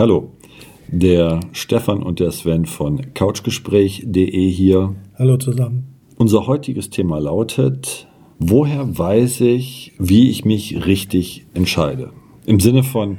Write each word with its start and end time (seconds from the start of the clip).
Hallo, 0.00 0.32
der 0.88 1.40
Stefan 1.52 2.02
und 2.02 2.20
der 2.20 2.30
Sven 2.30 2.64
von 2.64 3.12
couchgespräch.de 3.12 4.48
hier. 4.48 4.94
Hallo 5.18 5.36
zusammen. 5.36 5.88
Unser 6.16 6.46
heutiges 6.46 6.88
Thema 6.88 7.18
lautet, 7.18 8.08
woher 8.38 8.96
weiß 8.98 9.42
ich, 9.42 9.92
wie 9.98 10.30
ich 10.30 10.46
mich 10.46 10.86
richtig 10.86 11.44
entscheide? 11.52 12.12
Im 12.46 12.60
Sinne 12.60 12.82
von, 12.82 13.18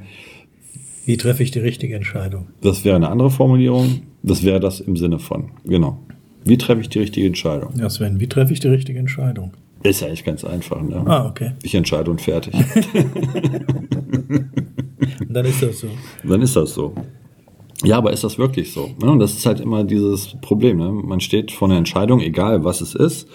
Wie 1.06 1.18
treffe 1.18 1.44
ich 1.44 1.52
die 1.52 1.60
richtige 1.60 1.94
Entscheidung? 1.96 2.48
das 2.62 2.84
wäre 2.84 2.96
eine 2.96 3.10
andere 3.10 3.30
Formulierung, 3.30 4.02
das 4.24 4.42
wäre 4.42 4.60
das 4.60 4.80
im 4.80 4.98
Sinne 4.98 5.20
von, 5.20 5.52
genau. 5.64 6.00
Wie 6.46 6.58
treffe 6.58 6.82
ich 6.82 6.90
die 6.90 6.98
richtige 6.98 7.28
Entscheidung? 7.28 7.74
Ja, 7.78 7.92
Sven, 7.92 8.20
wie 8.20 8.28
treffe 8.28 8.54
ich 8.54 8.60
die 8.60 8.70
richtige 8.70 8.98
Entscheidung? 8.98 9.52
Ist 9.84 10.02
ja 10.02 10.08
eigentlich 10.08 10.24
ganz 10.24 10.44
einfach, 10.44 10.82
ne? 10.82 11.04
Ah, 11.06 11.28
okay. 11.28 11.54
Ich 11.64 11.74
entscheide 11.76 12.12
und 12.12 12.22
fertig. 12.22 12.54
Und 15.32 15.36
dann 15.36 15.46
ist 15.46 15.62
das 15.62 15.80
so. 15.80 15.88
Dann 16.24 16.42
ist 16.42 16.56
das 16.56 16.74
so. 16.74 16.94
Ja, 17.84 17.98
aber 17.98 18.12
ist 18.12 18.24
das 18.24 18.38
wirklich 18.38 18.74
so? 18.74 18.92
Ne? 19.02 19.12
Und 19.12 19.20
das 19.20 19.32
ist 19.32 19.46
halt 19.46 19.60
immer 19.60 19.84
dieses 19.84 20.36
Problem. 20.42 20.78
Ne? 20.78 20.92
Man 20.92 21.20
steht 21.20 21.52
vor 21.52 21.70
einer 21.70 21.78
Entscheidung, 21.78 22.20
egal 22.20 22.64
was 22.64 22.82
es 22.82 22.96
ist. 22.96 23.28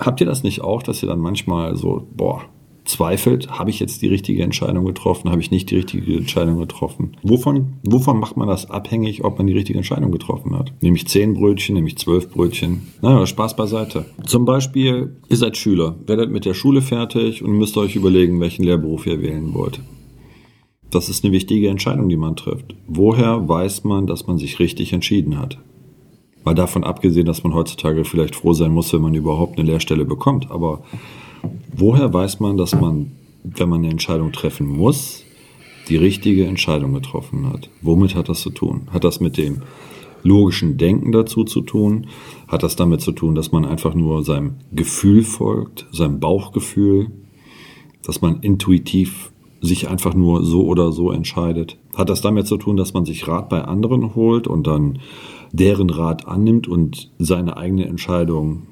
Habt 0.00 0.20
ihr 0.20 0.26
das 0.26 0.42
nicht 0.42 0.62
auch, 0.62 0.82
dass 0.82 1.02
ihr 1.02 1.08
dann 1.08 1.18
manchmal 1.18 1.76
so, 1.76 2.06
boah, 2.14 2.42
zweifelt, 2.84 3.50
habe 3.50 3.70
ich 3.70 3.80
jetzt 3.80 4.02
die 4.02 4.08
richtige 4.08 4.42
Entscheidung 4.42 4.84
getroffen, 4.84 5.30
habe 5.30 5.40
ich 5.40 5.50
nicht 5.50 5.70
die 5.70 5.76
richtige 5.76 6.16
Entscheidung 6.16 6.58
getroffen? 6.58 7.16
Wovon, 7.22 7.74
wovon 7.82 8.18
macht 8.18 8.36
man 8.36 8.48
das 8.48 8.70
abhängig, 8.70 9.24
ob 9.24 9.38
man 9.38 9.46
die 9.46 9.52
richtige 9.54 9.78
Entscheidung 9.78 10.12
getroffen 10.12 10.56
hat? 10.58 10.72
Nämlich 10.80 11.08
zehn 11.08 11.34
Brötchen, 11.34 11.74
nämlich 11.74 11.98
zwölf 11.98 12.30
Brötchen. 12.30 12.88
Na, 13.00 13.26
Spaß 13.26 13.56
beiseite. 13.56 14.06
Zum 14.26 14.44
Beispiel, 14.44 15.16
ihr 15.28 15.36
seid 15.36 15.56
Schüler, 15.56 15.96
werdet 16.06 16.30
mit 16.30 16.44
der 16.44 16.54
Schule 16.54 16.82
fertig 16.82 17.42
und 17.42 17.52
müsst 17.52 17.76
euch 17.76 17.96
überlegen, 17.96 18.40
welchen 18.40 18.64
Lehrberuf 18.64 19.06
ihr 19.06 19.22
wählen 19.22 19.54
wollt. 19.54 19.80
Das 20.90 21.08
ist 21.08 21.24
eine 21.24 21.32
wichtige 21.32 21.68
Entscheidung, 21.68 22.08
die 22.08 22.16
man 22.16 22.36
trifft. 22.36 22.76
Woher 22.86 23.48
weiß 23.48 23.84
man, 23.84 24.06
dass 24.06 24.26
man 24.26 24.38
sich 24.38 24.60
richtig 24.60 24.92
entschieden 24.92 25.38
hat? 25.38 25.58
Mal 26.44 26.54
davon 26.54 26.84
abgesehen, 26.84 27.26
dass 27.26 27.42
man 27.42 27.54
heutzutage 27.54 28.04
vielleicht 28.04 28.36
froh 28.36 28.52
sein 28.52 28.70
muss, 28.70 28.92
wenn 28.92 29.00
man 29.00 29.14
überhaupt 29.14 29.58
eine 29.58 29.66
Lehrstelle 29.66 30.04
bekommt. 30.04 30.50
Aber 30.50 30.82
woher 31.76 32.12
weiß 32.12 32.40
man, 32.40 32.56
dass 32.56 32.74
man, 32.74 33.12
wenn 33.42 33.68
man 33.68 33.80
eine 33.80 33.90
Entscheidung 33.90 34.32
treffen 34.32 34.66
muss, 34.66 35.24
die 35.88 35.96
richtige 35.96 36.46
Entscheidung 36.46 36.94
getroffen 36.94 37.52
hat? 37.52 37.70
Womit 37.82 38.14
hat 38.14 38.28
das 38.28 38.40
zu 38.40 38.50
tun? 38.50 38.88
Hat 38.90 39.04
das 39.04 39.20
mit 39.20 39.36
dem 39.36 39.62
logischen 40.22 40.78
Denken 40.78 41.12
dazu 41.12 41.44
zu 41.44 41.60
tun? 41.60 42.06
Hat 42.48 42.62
das 42.62 42.76
damit 42.76 43.00
zu 43.00 43.12
tun, 43.12 43.34
dass 43.34 43.52
man 43.52 43.64
einfach 43.64 43.94
nur 43.94 44.24
seinem 44.24 44.54
Gefühl 44.72 45.22
folgt, 45.22 45.86
seinem 45.92 46.20
Bauchgefühl, 46.20 47.10
dass 48.02 48.20
man 48.20 48.40
intuitiv 48.40 49.30
sich 49.60 49.88
einfach 49.88 50.14
nur 50.14 50.44
so 50.44 50.64
oder 50.64 50.92
so 50.92 51.10
entscheidet? 51.10 51.78
Hat 51.94 52.08
das 52.08 52.22
damit 52.22 52.46
zu 52.46 52.56
tun, 52.56 52.76
dass 52.76 52.94
man 52.94 53.04
sich 53.04 53.28
Rat 53.28 53.48
bei 53.48 53.62
anderen 53.62 54.14
holt 54.14 54.46
und 54.46 54.66
dann 54.66 54.98
deren 55.52 55.90
Rat 55.90 56.26
annimmt 56.26 56.66
und 56.66 57.12
seine 57.18 57.56
eigene 57.56 57.86
Entscheidung 57.86 58.62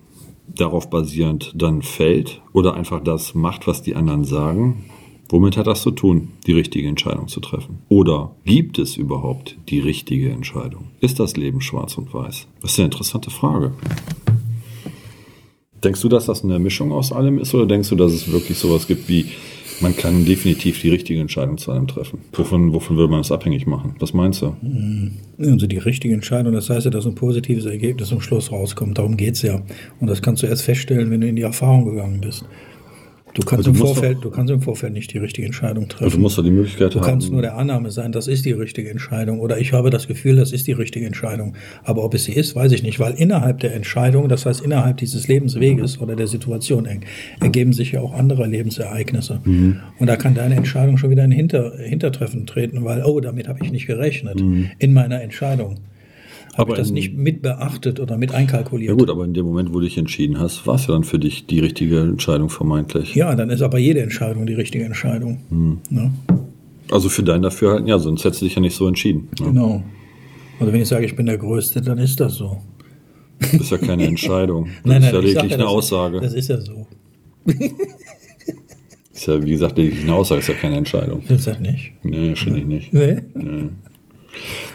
darauf 0.56 0.91
basierend 0.91 1.53
dann 1.55 1.83
fällt 1.83 2.41
oder 2.53 2.75
einfach 2.75 3.03
das 3.03 3.34
macht, 3.34 3.67
was 3.67 3.83
die 3.83 3.95
anderen 3.95 4.25
sagen? 4.25 4.84
Womit 5.28 5.56
hat 5.56 5.67
das 5.67 5.83
zu 5.83 5.92
tun, 5.92 6.28
die 6.47 6.53
richtige 6.53 6.89
Entscheidung 6.89 7.27
zu 7.27 7.41
treffen? 7.41 7.78
Oder 7.89 8.33
gibt 8.45 8.78
es 8.78 8.97
überhaupt 8.97 9.56
die 9.70 9.80
richtige 9.80 10.30
Entscheidung? 10.30 10.89
Ist 11.00 11.20
das 11.20 11.36
Leben 11.36 11.62
schwarz 11.62 11.97
und 11.97 12.12
weiß? 12.12 12.47
Das 12.61 12.73
ist 12.73 12.78
eine 12.78 12.86
interessante 12.86 13.30
Frage. 13.30 13.73
Denkst 15.83 16.03
du, 16.03 16.08
dass 16.08 16.27
das 16.27 16.45
eine 16.45 16.58
Mischung 16.58 16.92
aus 16.92 17.12
allem 17.12 17.39
ist 17.39 17.55
oder 17.55 17.67
denkst 17.67 17.89
du, 17.89 17.97
dass 17.97 18.12
es 18.12 18.30
wirklich 18.30 18.58
sowas 18.58 18.86
gibt 18.86 19.08
wie, 19.08 19.27
man 19.83 19.97
kann 19.97 20.25
definitiv 20.25 20.81
die 20.81 20.91
richtige 20.91 21.21
Entscheidung 21.21 21.59
zu 21.59 21.73
einem 21.73 21.87
treffen? 21.89 22.21
Wovon, 22.33 22.73
wovon 22.73 22.97
würde 22.97 23.11
man 23.11 23.21
das 23.21 23.33
abhängig 23.33 23.67
machen? 23.67 23.95
Was 23.99 24.15
meinst 24.15 24.43
du? 24.43 24.57
Also 25.39 25.67
die 25.67 25.79
richtige 25.79 26.15
Entscheidung, 26.15 26.53
das 26.53 26.71
heißt 26.71 26.85
ja, 26.85 26.91
dass 26.91 27.07
ein 27.07 27.15
positives 27.15 27.67
Ergebnis 27.67 28.13
am 28.13 28.21
Schluss 28.21 28.53
rauskommt. 28.53 28.99
Darum 28.99 29.17
geht 29.17 29.35
es 29.35 29.43
ja. 29.43 29.61
Und 30.01 30.09
das 30.09 30.23
kannst 30.23 30.43
du 30.43 30.47
erst 30.47 30.63
feststellen, 30.63 31.11
wenn 31.11 31.21
du 31.21 31.29
in 31.29 31.37
die 31.37 31.43
Erfahrung 31.43 31.85
gegangen 31.85 32.21
bist. 32.21 32.45
Du 33.35 33.41
kannst, 33.43 33.67
Also 33.67 33.70
im, 33.70 33.77
du 33.79 33.85
Vorfeld, 33.87 34.19
du 34.23 34.31
kannst 34.31 34.53
im 34.53 34.61
Vorfeld 34.61 34.93
nicht 34.93 35.13
die 35.15 35.19
richtige 35.19 35.47
Entscheidung 35.47 35.89
treffen. 35.89 36.05
Also 36.05 36.17
du 36.19 36.23
musst 36.23 36.37
doch 36.37 36.43
die 36.45 36.51
Möglichkeit 36.51 36.95
Du 36.95 37.01
haben. 37.01 37.07
kannst 37.07 37.33
nur 37.33 37.41
der 37.41 37.57
Annahme 37.57 37.91
sein, 37.91 38.13
das 38.13 38.29
ist 38.29 38.45
die 38.45 38.53
richtige 38.53 38.91
Entscheidung. 38.91 39.41
Oder 39.41 39.59
ich 39.59 39.73
habe 39.73 39.89
das 39.89 40.07
Gefühl, 40.07 40.37
das 40.37 40.53
ist 40.53 40.67
die 40.67 40.73
richtige 40.73 41.07
Entscheidung. 41.07 41.55
Aber 41.83 42.05
ob 42.05 42.13
es 42.13 42.25
sie 42.25 42.33
ist, 42.33 42.55
weiß 42.55 42.73
ich 42.73 42.83
nicht, 42.83 43.01
weil 43.01 43.15
innerhalb 43.15 43.61
der 43.61 43.75
Entscheidung, 43.75 44.29
das 44.29 44.45
heißt 44.45 44.61
innerhalb 44.61 44.98
dieses 44.98 45.29
Lebensweges 45.29 45.98
oder 46.01 46.15
der 46.15 46.27
Situation 46.27 46.85
er- 46.85 47.01
ergeben 47.41 47.73
sich 47.73 47.92
ja 47.92 48.01
auch 48.03 48.13
andere 48.13 48.47
Lebensereignisse. 48.47 49.41
Mhm. 49.45 49.81
Und 49.98 50.07
da 50.09 50.17
kann 50.17 50.35
deine 50.35 50.57
Entscheidung 50.57 50.98
schon 50.98 51.09
wieder 51.11 51.25
in 51.25 51.31
Hinter, 51.31 51.73
Hintertreffen 51.79 52.47
treten, 52.47 52.85
weil, 52.85 53.03
oh, 53.05 53.21
damit 53.21 53.48
habe 53.48 53.61
ich 53.65 53.73
nicht 53.73 53.87
gerechnet 53.87 54.42
in 54.79 54.92
meiner 54.92 55.23
Entscheidung. 55.23 55.77
Habe 56.57 56.73
ich 56.73 56.79
das 56.79 56.89
in- 56.89 56.95
nicht 56.95 57.17
mit 57.17 57.40
beachtet 57.42 57.98
oder 58.01 58.18
mit 58.18 58.33
einkalkuliert. 58.33 58.90
Ja 58.90 58.96
gut, 58.96 59.08
aber 59.11 59.24
in 59.24 59.33
dem 59.35 59.46
Moment, 59.46 59.70
wo 59.70 59.80
du 59.80 59.86
dich 59.86 59.96
entschieden 59.98 60.39
hast, 60.39 60.67
war 60.67 60.74
es 60.74 60.86
ja 60.86 60.92
dann 60.95 61.05
für 61.05 61.18
dich 61.18 61.46
die 61.46 61.61
richtige 61.61 62.01
Entscheidung 62.01 62.51
vermeintlich. 62.51 63.14
Ja, 63.14 63.35
dann 63.35 63.48
ist 63.51 63.63
aber 63.63 63.79
jede 63.79 64.01
Entscheidung 64.02 64.45
die 64.46 64.55
richtige 64.55 64.85
Entscheidung. 64.85 65.41
Mhm. 65.51 65.79
Ne? 65.91 66.12
Also 66.91 67.08
für 67.08 67.23
dein 67.23 67.41
Dafürhalten, 67.42 67.86
ja, 67.89 67.98
sonst 67.98 68.24
hättest 68.24 68.42
du 68.42 68.46
dich 68.46 68.55
ja 68.55 68.61
nicht 68.61 68.77
so 68.77 68.86
entschieden. 68.86 69.29
Ne? 69.41 69.46
Genau. 69.46 69.83
Also 70.61 70.73
wenn 70.73 70.83
ich 70.83 70.89
sage, 70.89 71.07
ich 71.07 71.17
bin 71.17 71.24
der 71.27 71.39
Größte, 71.39 71.80
dann 71.80 71.96
ist 71.98 72.20
das 72.20 72.35
so. 72.35 72.58
Das 73.41 73.55
ist 73.55 73.70
ja 73.70 73.79
keine 73.79 74.05
Entscheidung. 74.07 74.68
Das 74.85 74.96
ist 74.98 75.02
ja 75.02 75.08
ich 75.08 75.12
sag 75.12 75.23
lediglich 75.23 75.35
ja, 75.51 75.57
eine 75.57 75.62
das- 75.64 75.73
Aussage. 75.73 76.20
Das 76.20 76.35
ist 76.35 76.48
ja 76.48 76.61
so. 76.61 76.86
ist 79.14 79.27
ja, 79.27 79.42
wie 79.42 79.51
gesagt, 79.51 79.79
lediglich 79.79 80.05
eine 80.05 80.14
Aussage, 80.14 80.41
ist 80.41 80.48
ja 80.48 80.55
keine 80.55 80.77
Entscheidung. 80.77 81.23
Das 81.29 81.46
ist 81.46 81.61
nicht. 81.61 81.92
Nee, 82.02 82.35
finde 82.36 82.58
ich 82.61 82.67
nicht. 82.67 82.92
Nee? 82.92 83.17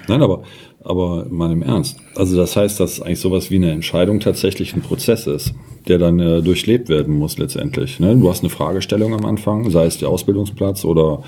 Nein, 0.08 0.22
aber, 0.22 0.44
aber 0.88 1.26
mal 1.30 1.52
im 1.52 1.62
Ernst. 1.62 1.98
Also 2.16 2.38
das 2.38 2.56
heißt, 2.56 2.80
dass 2.80 3.02
eigentlich 3.02 3.20
sowas 3.20 3.52
wie 3.52 3.58
eine 3.58 3.72
Entscheidung 3.72 4.22
tatsächlich 4.22 4.74
ein 4.74 4.82
Prozess 4.82 5.28
ist, 5.28 5.54
der 5.88 5.98
dann 5.98 6.20
äh, 6.20 6.42
durchlebt 6.42 6.88
werden 6.88 7.14
muss 7.14 7.38
letztendlich. 7.38 8.00
Ne? 8.00 8.16
Du 8.16 8.30
hast 8.30 8.40
eine 8.40 8.50
Fragestellung 8.50 9.14
am 9.14 9.26
Anfang, 9.26 9.70
sei 9.70 9.86
es 9.86 9.98
der 9.98 10.08
Ausbildungsplatz 10.08 10.86
oder, 10.86 11.24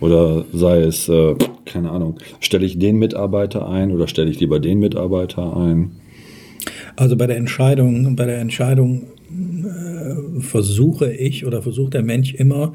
oder 0.00 0.44
sei 0.52 0.82
es, 0.82 1.08
äh, 1.08 1.34
keine 1.64 1.90
Ahnung, 1.90 2.18
stelle 2.40 2.66
ich 2.66 2.78
den 2.78 2.96
Mitarbeiter 2.98 3.68
ein 3.68 3.90
oder 3.90 4.06
stelle 4.06 4.30
ich 4.30 4.38
lieber 4.38 4.60
den 4.60 4.80
Mitarbeiter 4.80 5.56
ein? 5.56 5.92
Also 6.96 7.16
bei 7.16 7.26
der 7.26 7.38
Entscheidung, 7.38 8.16
bei 8.16 8.26
der 8.26 8.38
Entscheidung 8.38 9.06
äh, 9.30 10.40
versuche 10.40 11.10
ich 11.10 11.46
oder 11.46 11.62
versucht 11.62 11.94
der 11.94 12.02
Mensch 12.02 12.34
immer, 12.34 12.74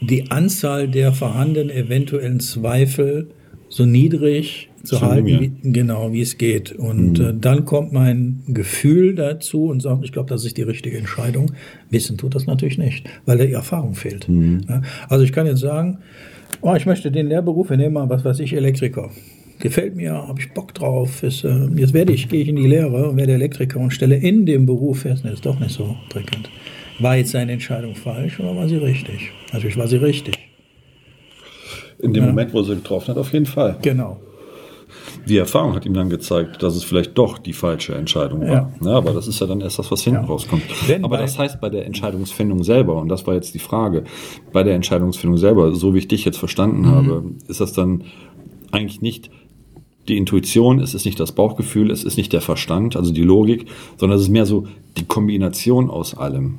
die 0.00 0.30
Anzahl 0.30 0.86
der 0.86 1.12
vorhandenen 1.12 1.70
eventuellen 1.70 2.38
Zweifel 2.38 3.30
so 3.68 3.84
niedrig 3.84 4.69
zu 4.82 4.96
Zu 4.96 5.02
halten, 5.02 5.26
wie, 5.26 5.72
genau 5.72 6.12
wie 6.12 6.22
es 6.22 6.38
geht. 6.38 6.72
Und 6.72 7.20
äh, 7.20 7.34
dann 7.38 7.64
kommt 7.64 7.92
mein 7.92 8.42
Gefühl 8.48 9.14
dazu 9.14 9.66
und 9.66 9.80
sagt, 9.80 10.04
ich 10.04 10.12
glaube, 10.12 10.28
das 10.28 10.44
ist 10.44 10.56
die 10.56 10.62
richtige 10.62 10.96
Entscheidung. 10.96 11.52
Wissen 11.90 12.16
tut 12.16 12.34
das 12.34 12.46
natürlich 12.46 12.78
nicht, 12.78 13.06
weil 13.26 13.38
da 13.38 13.44
die 13.44 13.52
Erfahrung 13.52 13.94
fehlt. 13.94 14.26
Ja, 14.68 14.82
also 15.08 15.24
ich 15.24 15.32
kann 15.32 15.46
jetzt 15.46 15.60
sagen, 15.60 15.98
oh, 16.62 16.74
ich 16.74 16.86
möchte 16.86 17.10
den 17.10 17.28
Lehrberuf, 17.28 17.70
wir 17.70 17.76
nehmen 17.76 17.94
mal, 17.94 18.08
was 18.08 18.24
weiß 18.24 18.40
ich, 18.40 18.54
Elektriker. 18.54 19.10
Gefällt 19.58 19.94
mir, 19.96 20.12
habe 20.12 20.40
ich 20.40 20.52
Bock 20.54 20.72
drauf. 20.72 21.22
Ist, 21.22 21.44
äh, 21.44 21.66
jetzt 21.76 21.92
werde 21.92 22.14
ich, 22.14 22.28
gehe 22.28 22.40
ich 22.40 22.48
in 22.48 22.56
die 22.56 22.66
Lehre 22.66 23.10
und 23.10 23.16
werde 23.18 23.34
Elektriker 23.34 23.78
und 23.78 23.90
stelle 23.90 24.16
in 24.16 24.46
dem 24.46 24.64
Beruf 24.64 25.00
fest, 25.00 25.24
ne, 25.24 25.32
ist 25.32 25.44
doch 25.44 25.60
nicht 25.60 25.72
so 25.72 25.96
prickelnd. 26.08 26.48
War 26.98 27.16
jetzt 27.16 27.32
seine 27.32 27.52
Entscheidung 27.52 27.94
falsch 27.94 28.40
oder 28.40 28.56
war 28.56 28.68
sie 28.68 28.76
richtig? 28.76 29.30
Natürlich 29.52 29.76
war 29.76 29.88
sie 29.88 29.96
richtig. 29.96 30.38
In 31.98 32.14
dem 32.14 32.24
Moment, 32.24 32.54
wo 32.54 32.62
sie 32.62 32.76
getroffen 32.76 33.08
hat, 33.08 33.18
auf 33.18 33.32
jeden 33.34 33.44
Fall. 33.46 33.76
Genau. 33.82 34.18
Die 35.28 35.36
Erfahrung 35.36 35.74
hat 35.74 35.86
ihm 35.86 35.94
dann 35.94 36.08
gezeigt, 36.10 36.62
dass 36.62 36.74
es 36.76 36.84
vielleicht 36.84 37.16
doch 37.16 37.38
die 37.38 37.52
falsche 37.52 37.94
Entscheidung 37.94 38.40
war. 38.40 38.48
Ja. 38.48 38.72
Ja. 38.82 38.96
aber 38.96 39.12
das 39.12 39.28
ist 39.28 39.40
ja 39.40 39.46
dann 39.46 39.60
erst 39.60 39.78
das, 39.78 39.90
was 39.90 40.02
hinten 40.02 40.22
Ja. 40.22 40.26
rauskommt. 40.26 40.62
Wenn 40.88 41.04
aber 41.04 41.18
das 41.18 41.38
heißt 41.38 41.60
bei 41.60 41.68
der 41.68 41.86
Entscheidungsfindung 41.86 42.64
selber, 42.64 42.96
und 43.00 43.08
das 43.08 43.26
war 43.26 43.34
jetzt 43.34 43.54
die 43.54 43.58
Frage, 43.58 44.04
bei 44.52 44.62
der 44.62 44.74
Entscheidungsfindung 44.74 45.38
selber, 45.38 45.72
so 45.74 45.94
wie 45.94 45.98
ich 45.98 46.08
dich 46.08 46.24
jetzt 46.24 46.38
verstanden 46.38 46.86
habe, 46.86 47.24
ist 47.48 47.60
das 47.60 47.72
dann 47.72 48.04
eigentlich 48.72 49.00
nicht 49.02 49.30
die 50.08 50.16
Intuition, 50.16 50.80
es 50.80 50.94
ist 50.94 51.04
nicht 51.04 51.20
das 51.20 51.32
Bauchgefühl, 51.32 51.90
es 51.90 52.02
ist 52.04 52.16
nicht 52.16 52.32
der 52.32 52.40
Verstand, 52.40 52.96
also 52.96 53.12
die 53.12 53.22
Logik, 53.22 53.66
sondern 53.98 54.16
es 54.16 54.24
ist 54.24 54.30
mehr 54.30 54.46
so 54.46 54.66
die 54.96 55.04
Kombination 55.04 55.90
aus 55.90 56.16
allem. 56.16 56.58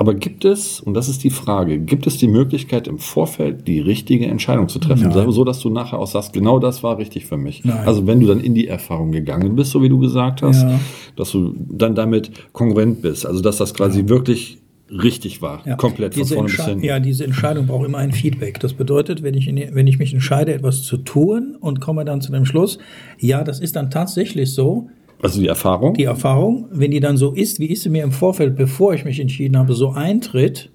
Aber 0.00 0.14
gibt 0.14 0.44
es, 0.44 0.78
und 0.78 0.94
das 0.94 1.08
ist 1.08 1.24
die 1.24 1.30
Frage, 1.30 1.80
gibt 1.80 2.06
es 2.06 2.18
die 2.18 2.28
Möglichkeit 2.28 2.86
im 2.86 2.98
Vorfeld 2.98 3.66
die 3.66 3.80
richtige 3.80 4.26
Entscheidung 4.26 4.68
zu 4.68 4.78
treffen, 4.78 5.08
Nein. 5.08 5.30
so 5.32 5.42
dass 5.44 5.58
du 5.58 5.70
nachher 5.70 5.98
auch 5.98 6.06
sagst, 6.06 6.32
genau 6.32 6.60
das 6.60 6.84
war 6.84 6.98
richtig 6.98 7.26
für 7.26 7.36
mich. 7.36 7.64
Nein. 7.64 7.84
Also 7.84 8.06
wenn 8.06 8.20
du 8.20 8.28
dann 8.28 8.38
in 8.38 8.54
die 8.54 8.68
Erfahrung 8.68 9.10
gegangen 9.10 9.56
bist, 9.56 9.72
so 9.72 9.82
wie 9.82 9.88
du 9.88 9.98
gesagt 9.98 10.40
hast, 10.42 10.62
Ja. 10.62 10.78
dass 11.16 11.32
du 11.32 11.52
dann 11.68 11.96
damit 11.96 12.30
kongruent 12.52 13.02
bist, 13.02 13.26
also 13.26 13.40
dass 13.42 13.56
das 13.56 13.74
quasi 13.74 14.06
wirklich 14.08 14.58
richtig 14.88 15.42
war, 15.42 15.66
Ja. 15.66 15.74
komplett 15.74 16.14
von 16.14 16.22
diese 16.22 16.34
vorne 16.36 16.48
bis 16.48 16.64
hinten. 16.64 16.84
Ja, 16.84 17.00
diese 17.00 17.24
Entscheidung 17.24 17.66
braucht 17.66 17.84
immer 17.84 17.98
ein 17.98 18.12
Feedback. 18.12 18.60
Das 18.60 18.74
bedeutet, 18.74 19.24
wenn 19.24 19.34
ich, 19.34 19.48
in, 19.48 19.60
wenn 19.74 19.88
ich 19.88 19.98
mich 19.98 20.14
entscheide, 20.14 20.54
etwas 20.54 20.82
zu 20.84 20.98
tun 20.98 21.56
und 21.60 21.80
komme 21.80 22.04
dann 22.04 22.20
zu 22.20 22.30
dem 22.30 22.44
Schluss, 22.46 22.78
ja, 23.18 23.42
das 23.42 23.58
ist 23.58 23.74
dann 23.74 23.90
tatsächlich 23.90 24.52
so, 24.54 24.90
Also 25.20 25.40
die 25.40 25.48
Erfahrung. 25.48 25.94
die 25.94 26.04
Erfahrung, 26.04 26.68
wenn 26.70 26.90
die 26.90 27.00
dann 27.00 27.16
so 27.16 27.32
ist, 27.32 27.58
wie 27.58 27.66
ich 27.66 27.82
sie 27.82 27.90
mir 27.90 28.04
im 28.04 28.12
Vorfeld, 28.12 28.56
bevor 28.56 28.94
ich 28.94 29.04
mich 29.04 29.18
entschieden 29.18 29.58
habe, 29.58 29.74
so 29.74 29.90
eintritt, 29.90 30.70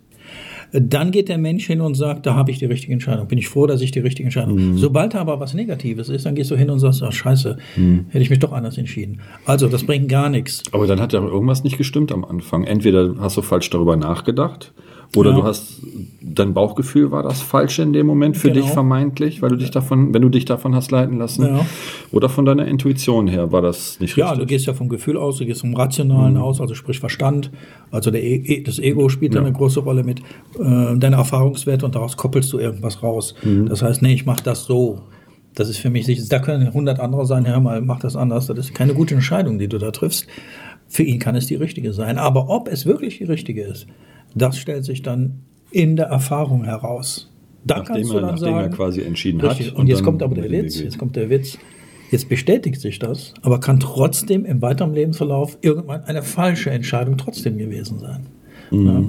dann 0.74 1.12
geht 1.12 1.30
der 1.30 1.38
Mensch 1.38 1.68
hin 1.68 1.82
und 1.82 1.94
sagt, 1.94 2.26
da 2.26 2.34
habe 2.34 2.50
ich 2.50 2.58
die 2.58 2.66
richtige 2.66 2.94
Entscheidung. 2.94 3.28
Bin 3.28 3.38
ich 3.38 3.48
froh, 3.48 3.68
dass 3.68 3.82
ich 3.82 3.92
die 3.92 4.00
richtige 4.00 4.26
Entscheidung. 4.26 4.56
Mhm. 4.56 4.78
Sobald 4.78 5.14
da 5.14 5.20
aber 5.20 5.40
was 5.40 5.54
Negatives 5.54 6.10
ist, 6.10 6.26
dann 6.26 6.34
gehst 6.34 6.50
du 6.50 6.56
hin 6.56 6.72
und 6.72 6.80
sagst, 6.80 7.04
ach 7.04 7.12
scheiße, 7.12 7.58
mhm. 7.76 8.06
hätte 8.10 8.24
ich 8.24 8.32
mich 8.32 8.40
doch 8.40 8.52
anders 8.52 8.78
entschieden. 8.78 9.22
Also 9.46 9.68
das 9.68 9.84
bringt 9.84 10.10
gar 10.10 10.30
nichts. 10.30 10.64
Aber 10.72 10.88
dann 10.88 11.00
hat 11.00 11.14
ja 11.14 11.22
irgendwas 11.22 11.64
nicht 11.64 11.78
gestimmt 11.78 12.12
am 12.12 12.26
Anfang. 12.26 12.64
Entweder 12.64 13.16
hast 13.20 13.38
du 13.38 13.44
falsch 13.44 13.70
darüber 13.70 13.96
nachgedacht 13.98 14.74
oder 15.16 15.32
ja. 15.32 15.38
du 15.38 15.44
hast 15.44 15.82
dein 16.22 16.54
Bauchgefühl 16.54 17.12
war 17.12 17.24
das 17.24 17.42
falsche 17.42 17.84
in 17.84 17.94
dem 17.94 18.08
Moment 18.08 18.38
für 18.38 18.50
genau. 18.50 18.62
dich 18.62 18.74
vermeintlich, 18.74 19.42
weil 19.42 19.50
du 19.50 19.58
dich 19.58 19.72
davon, 19.72 20.14
wenn 20.14 20.22
du 20.22 20.30
dich 20.30 20.46
davon 20.46 20.74
hast 20.76 20.92
leiten 20.92 21.18
lassen, 21.18 21.44
ja. 21.44 21.66
oder 22.12 22.30
von 22.30 22.46
deiner 22.46 22.66
Intuition 22.66 23.28
her 23.28 23.52
war 23.52 23.62
das 23.62 24.00
nicht 24.00 24.18
richtig. 24.18 24.32
Ja, 24.32 24.36
du 24.36 24.46
gehst 24.46 24.66
ja 24.66 24.74
vom 24.74 24.90
Gefühl 24.90 25.18
aus, 25.18 25.38
du 25.38 25.46
gehst 25.46 25.62
vom 25.62 25.76
Rationalen 25.76 26.36
mhm. 26.36 26.42
aus, 26.42 26.60
also 26.60 26.74
sprich 26.74 27.00
Verstand, 27.00 27.52
also 27.92 28.12
e, 28.12 28.18
e 28.18 28.64
das 28.64 28.80
Ego 28.80 29.10
spielt 29.10 29.36
ja. 29.36 29.42
eine 29.42 29.52
große 29.52 29.82
Rolle 29.82 30.04
mit, 30.04 30.22
äh, 30.60 30.98
deine 30.98 31.18
Erfahrungswerte 31.18 31.86
und 31.86 31.96
daraus 31.96 32.18
koppelst 32.18 32.52
du 32.52 32.60
irgendwas 32.60 33.04
raus. 33.04 33.36
Mhm. 33.44 33.68
Das 33.70 33.82
heißt, 33.82 34.02
nee, 34.02 34.14
ich 34.14 34.26
mache 34.26 34.44
das 34.44 34.66
so. 34.66 35.02
Das 35.54 35.70
ist 35.70 35.78
für 35.78 35.92
mich, 35.92 36.08
da 36.30 36.40
können 36.40 36.66
100 36.66 37.00
andere 37.00 37.28
sein, 37.28 37.48
hör 37.48 37.60
mal, 37.60 37.80
mach 37.82 38.00
das 38.00 38.16
anders. 38.16 38.48
Das 38.48 38.58
ist 38.58 38.74
keine 38.74 38.96
gute 38.96 39.14
Entscheidung, 39.14 39.60
die 39.60 39.68
du 39.68 39.78
da 39.78 39.92
triffst. 39.92 40.26
Für 40.88 41.04
ihn 41.04 41.20
kann 41.20 41.36
es 41.36 41.46
die 41.46 41.56
richtige 41.56 41.94
sein. 41.94 42.18
Aber 42.18 42.50
ob 42.50 42.68
es 42.68 42.88
wirklich 42.88 43.20
die 43.20 43.26
richtige 43.26 43.62
ist, 43.64 43.86
das 44.36 44.58
stellt 44.58 44.86
sich 44.86 45.02
dann 45.02 45.42
in 45.72 45.96
der 45.96 46.08
Erfahrung 46.08 46.64
heraus. 46.64 47.32
Da 47.66 47.78
nachdem 47.78 47.96
kannst 47.96 48.10
du 48.10 48.14
dann 48.16 48.24
er, 48.24 48.32
nachdem 48.32 48.46
sagen, 48.46 48.58
er 48.58 48.70
quasi 48.70 49.02
entschieden 49.02 49.42
richtig. 49.42 49.68
hat. 49.68 49.74
Und, 49.74 49.82
und 49.82 49.88
jetzt 49.88 50.04
kommt 50.04 50.22
aber 50.22 50.36
der 50.36 50.52
Witz, 50.52 50.80
jetzt 50.80 50.98
kommt 50.98 51.16
der 51.16 51.30
Witz. 51.30 51.58
Jetzt 52.12 52.30
bestätigt 52.30 52.80
sich 52.80 53.00
das, 53.00 53.34
aber 53.42 53.60
kann 53.60 53.80
trotzdem 53.80 54.46
im 54.46 54.62
weiteren 54.62 54.94
Lebensverlauf 54.94 55.58
irgendwann 55.62 56.04
eine 56.04 56.22
falsche 56.22 56.70
Entscheidung 56.70 57.18
trotzdem 57.18 57.58
gewesen 57.58 57.98
sein. 58.00 58.28
Mhm. 58.70 58.88
Ja. 58.88 59.04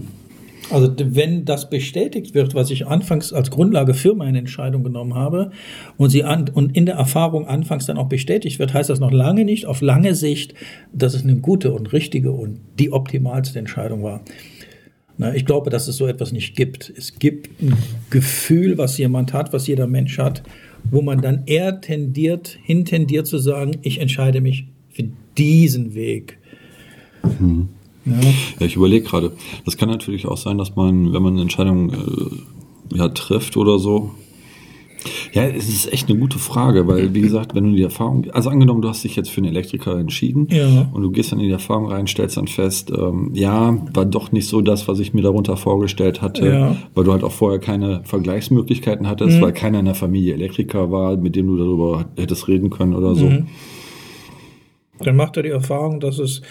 Also 0.70 0.90
wenn 0.96 1.44
das 1.44 1.68
bestätigt 1.68 2.34
wird, 2.34 2.54
was 2.54 2.70
ich 2.70 2.86
anfangs 2.86 3.32
als 3.32 3.50
Grundlage 3.50 3.92
für 3.92 4.14
meine 4.14 4.38
Entscheidung 4.38 4.82
genommen 4.82 5.14
habe 5.14 5.50
und 5.98 6.08
sie 6.10 6.24
an, 6.24 6.46
und 6.52 6.74
in 6.74 6.86
der 6.86 6.94
Erfahrung 6.94 7.46
anfangs 7.46 7.84
dann 7.86 7.98
auch 7.98 8.08
bestätigt 8.08 8.58
wird, 8.58 8.72
heißt 8.72 8.88
das 8.88 9.00
noch 9.00 9.12
lange 9.12 9.44
nicht 9.44 9.66
auf 9.66 9.82
lange 9.82 10.14
Sicht, 10.14 10.54
dass 10.92 11.14
es 11.14 11.24
eine 11.24 11.36
gute 11.36 11.72
und 11.72 11.92
richtige 11.92 12.32
und 12.32 12.60
die 12.78 12.92
optimalste 12.92 13.58
Entscheidung 13.58 14.02
war. 14.02 14.22
Na, 15.16 15.34
ich 15.34 15.46
glaube, 15.46 15.70
dass 15.70 15.86
es 15.86 15.96
so 15.96 16.06
etwas 16.06 16.32
nicht 16.32 16.56
gibt. 16.56 16.92
Es 16.96 17.18
gibt 17.18 17.62
ein 17.62 17.76
Gefühl, 18.10 18.78
was 18.78 18.98
jemand 18.98 19.32
hat, 19.32 19.52
was 19.52 19.66
jeder 19.66 19.86
Mensch 19.86 20.18
hat, 20.18 20.42
wo 20.90 21.02
man 21.02 21.20
dann 21.22 21.44
eher 21.46 21.80
tendiert, 21.80 22.58
hintendiert 22.62 23.26
zu 23.26 23.38
sagen, 23.38 23.78
ich 23.82 24.00
entscheide 24.00 24.40
mich 24.40 24.66
für 24.90 25.04
diesen 25.38 25.94
Weg. 25.94 26.38
Mhm. 27.40 27.68
Ja. 28.04 28.20
ja. 28.58 28.66
ich 28.66 28.76
überlege 28.76 29.06
gerade. 29.06 29.32
Das 29.64 29.76
kann 29.76 29.88
natürlich 29.88 30.26
auch 30.26 30.36
sein, 30.36 30.58
dass 30.58 30.74
man, 30.74 31.12
wenn 31.12 31.22
man 31.22 31.34
eine 31.34 31.42
Entscheidung 31.42 31.92
äh, 31.92 32.96
ja, 32.96 33.08
trifft 33.08 33.56
oder 33.56 33.78
so, 33.78 34.12
ja, 35.32 35.44
es 35.44 35.68
ist 35.68 35.92
echt 35.92 36.08
eine 36.08 36.18
gute 36.18 36.38
Frage, 36.38 36.86
weil 36.86 37.14
wie 37.14 37.20
gesagt, 37.20 37.54
wenn 37.54 37.64
du 37.64 37.76
die 37.76 37.82
Erfahrung, 37.82 38.26
also 38.32 38.50
angenommen, 38.50 38.82
du 38.82 38.88
hast 38.88 39.04
dich 39.04 39.16
jetzt 39.16 39.30
für 39.30 39.38
einen 39.38 39.50
Elektriker 39.50 39.98
entschieden 39.98 40.48
ja. 40.50 40.88
und 40.92 41.02
du 41.02 41.10
gehst 41.10 41.32
dann 41.32 41.40
in 41.40 41.46
die 41.46 41.52
Erfahrung 41.52 41.86
rein, 41.86 42.06
stellst 42.06 42.36
dann 42.36 42.46
fest, 42.46 42.90
ähm, 42.90 43.30
ja, 43.34 43.76
war 43.92 44.04
doch 44.04 44.32
nicht 44.32 44.46
so 44.46 44.60
das, 44.60 44.88
was 44.88 44.98
ich 44.98 45.14
mir 45.14 45.22
darunter 45.22 45.56
vorgestellt 45.56 46.22
hatte, 46.22 46.46
ja. 46.46 46.76
weil 46.94 47.04
du 47.04 47.12
halt 47.12 47.24
auch 47.24 47.32
vorher 47.32 47.58
keine 47.58 48.02
Vergleichsmöglichkeiten 48.04 49.08
hattest, 49.08 49.38
mhm. 49.38 49.42
weil 49.42 49.52
keiner 49.52 49.78
in 49.78 49.86
der 49.86 49.94
Familie 49.94 50.34
Elektriker 50.34 50.90
war, 50.90 51.16
mit 51.16 51.36
dem 51.36 51.46
du 51.46 51.56
darüber 51.56 52.06
hättest 52.16 52.48
reden 52.48 52.70
können 52.70 52.94
oder 52.94 53.14
so. 53.14 53.26
Mhm. 53.26 53.46
Dann 55.00 55.16
macht 55.16 55.36
er 55.36 55.42
die 55.42 55.50
Erfahrung, 55.50 56.00
dass 56.00 56.18
es 56.18 56.42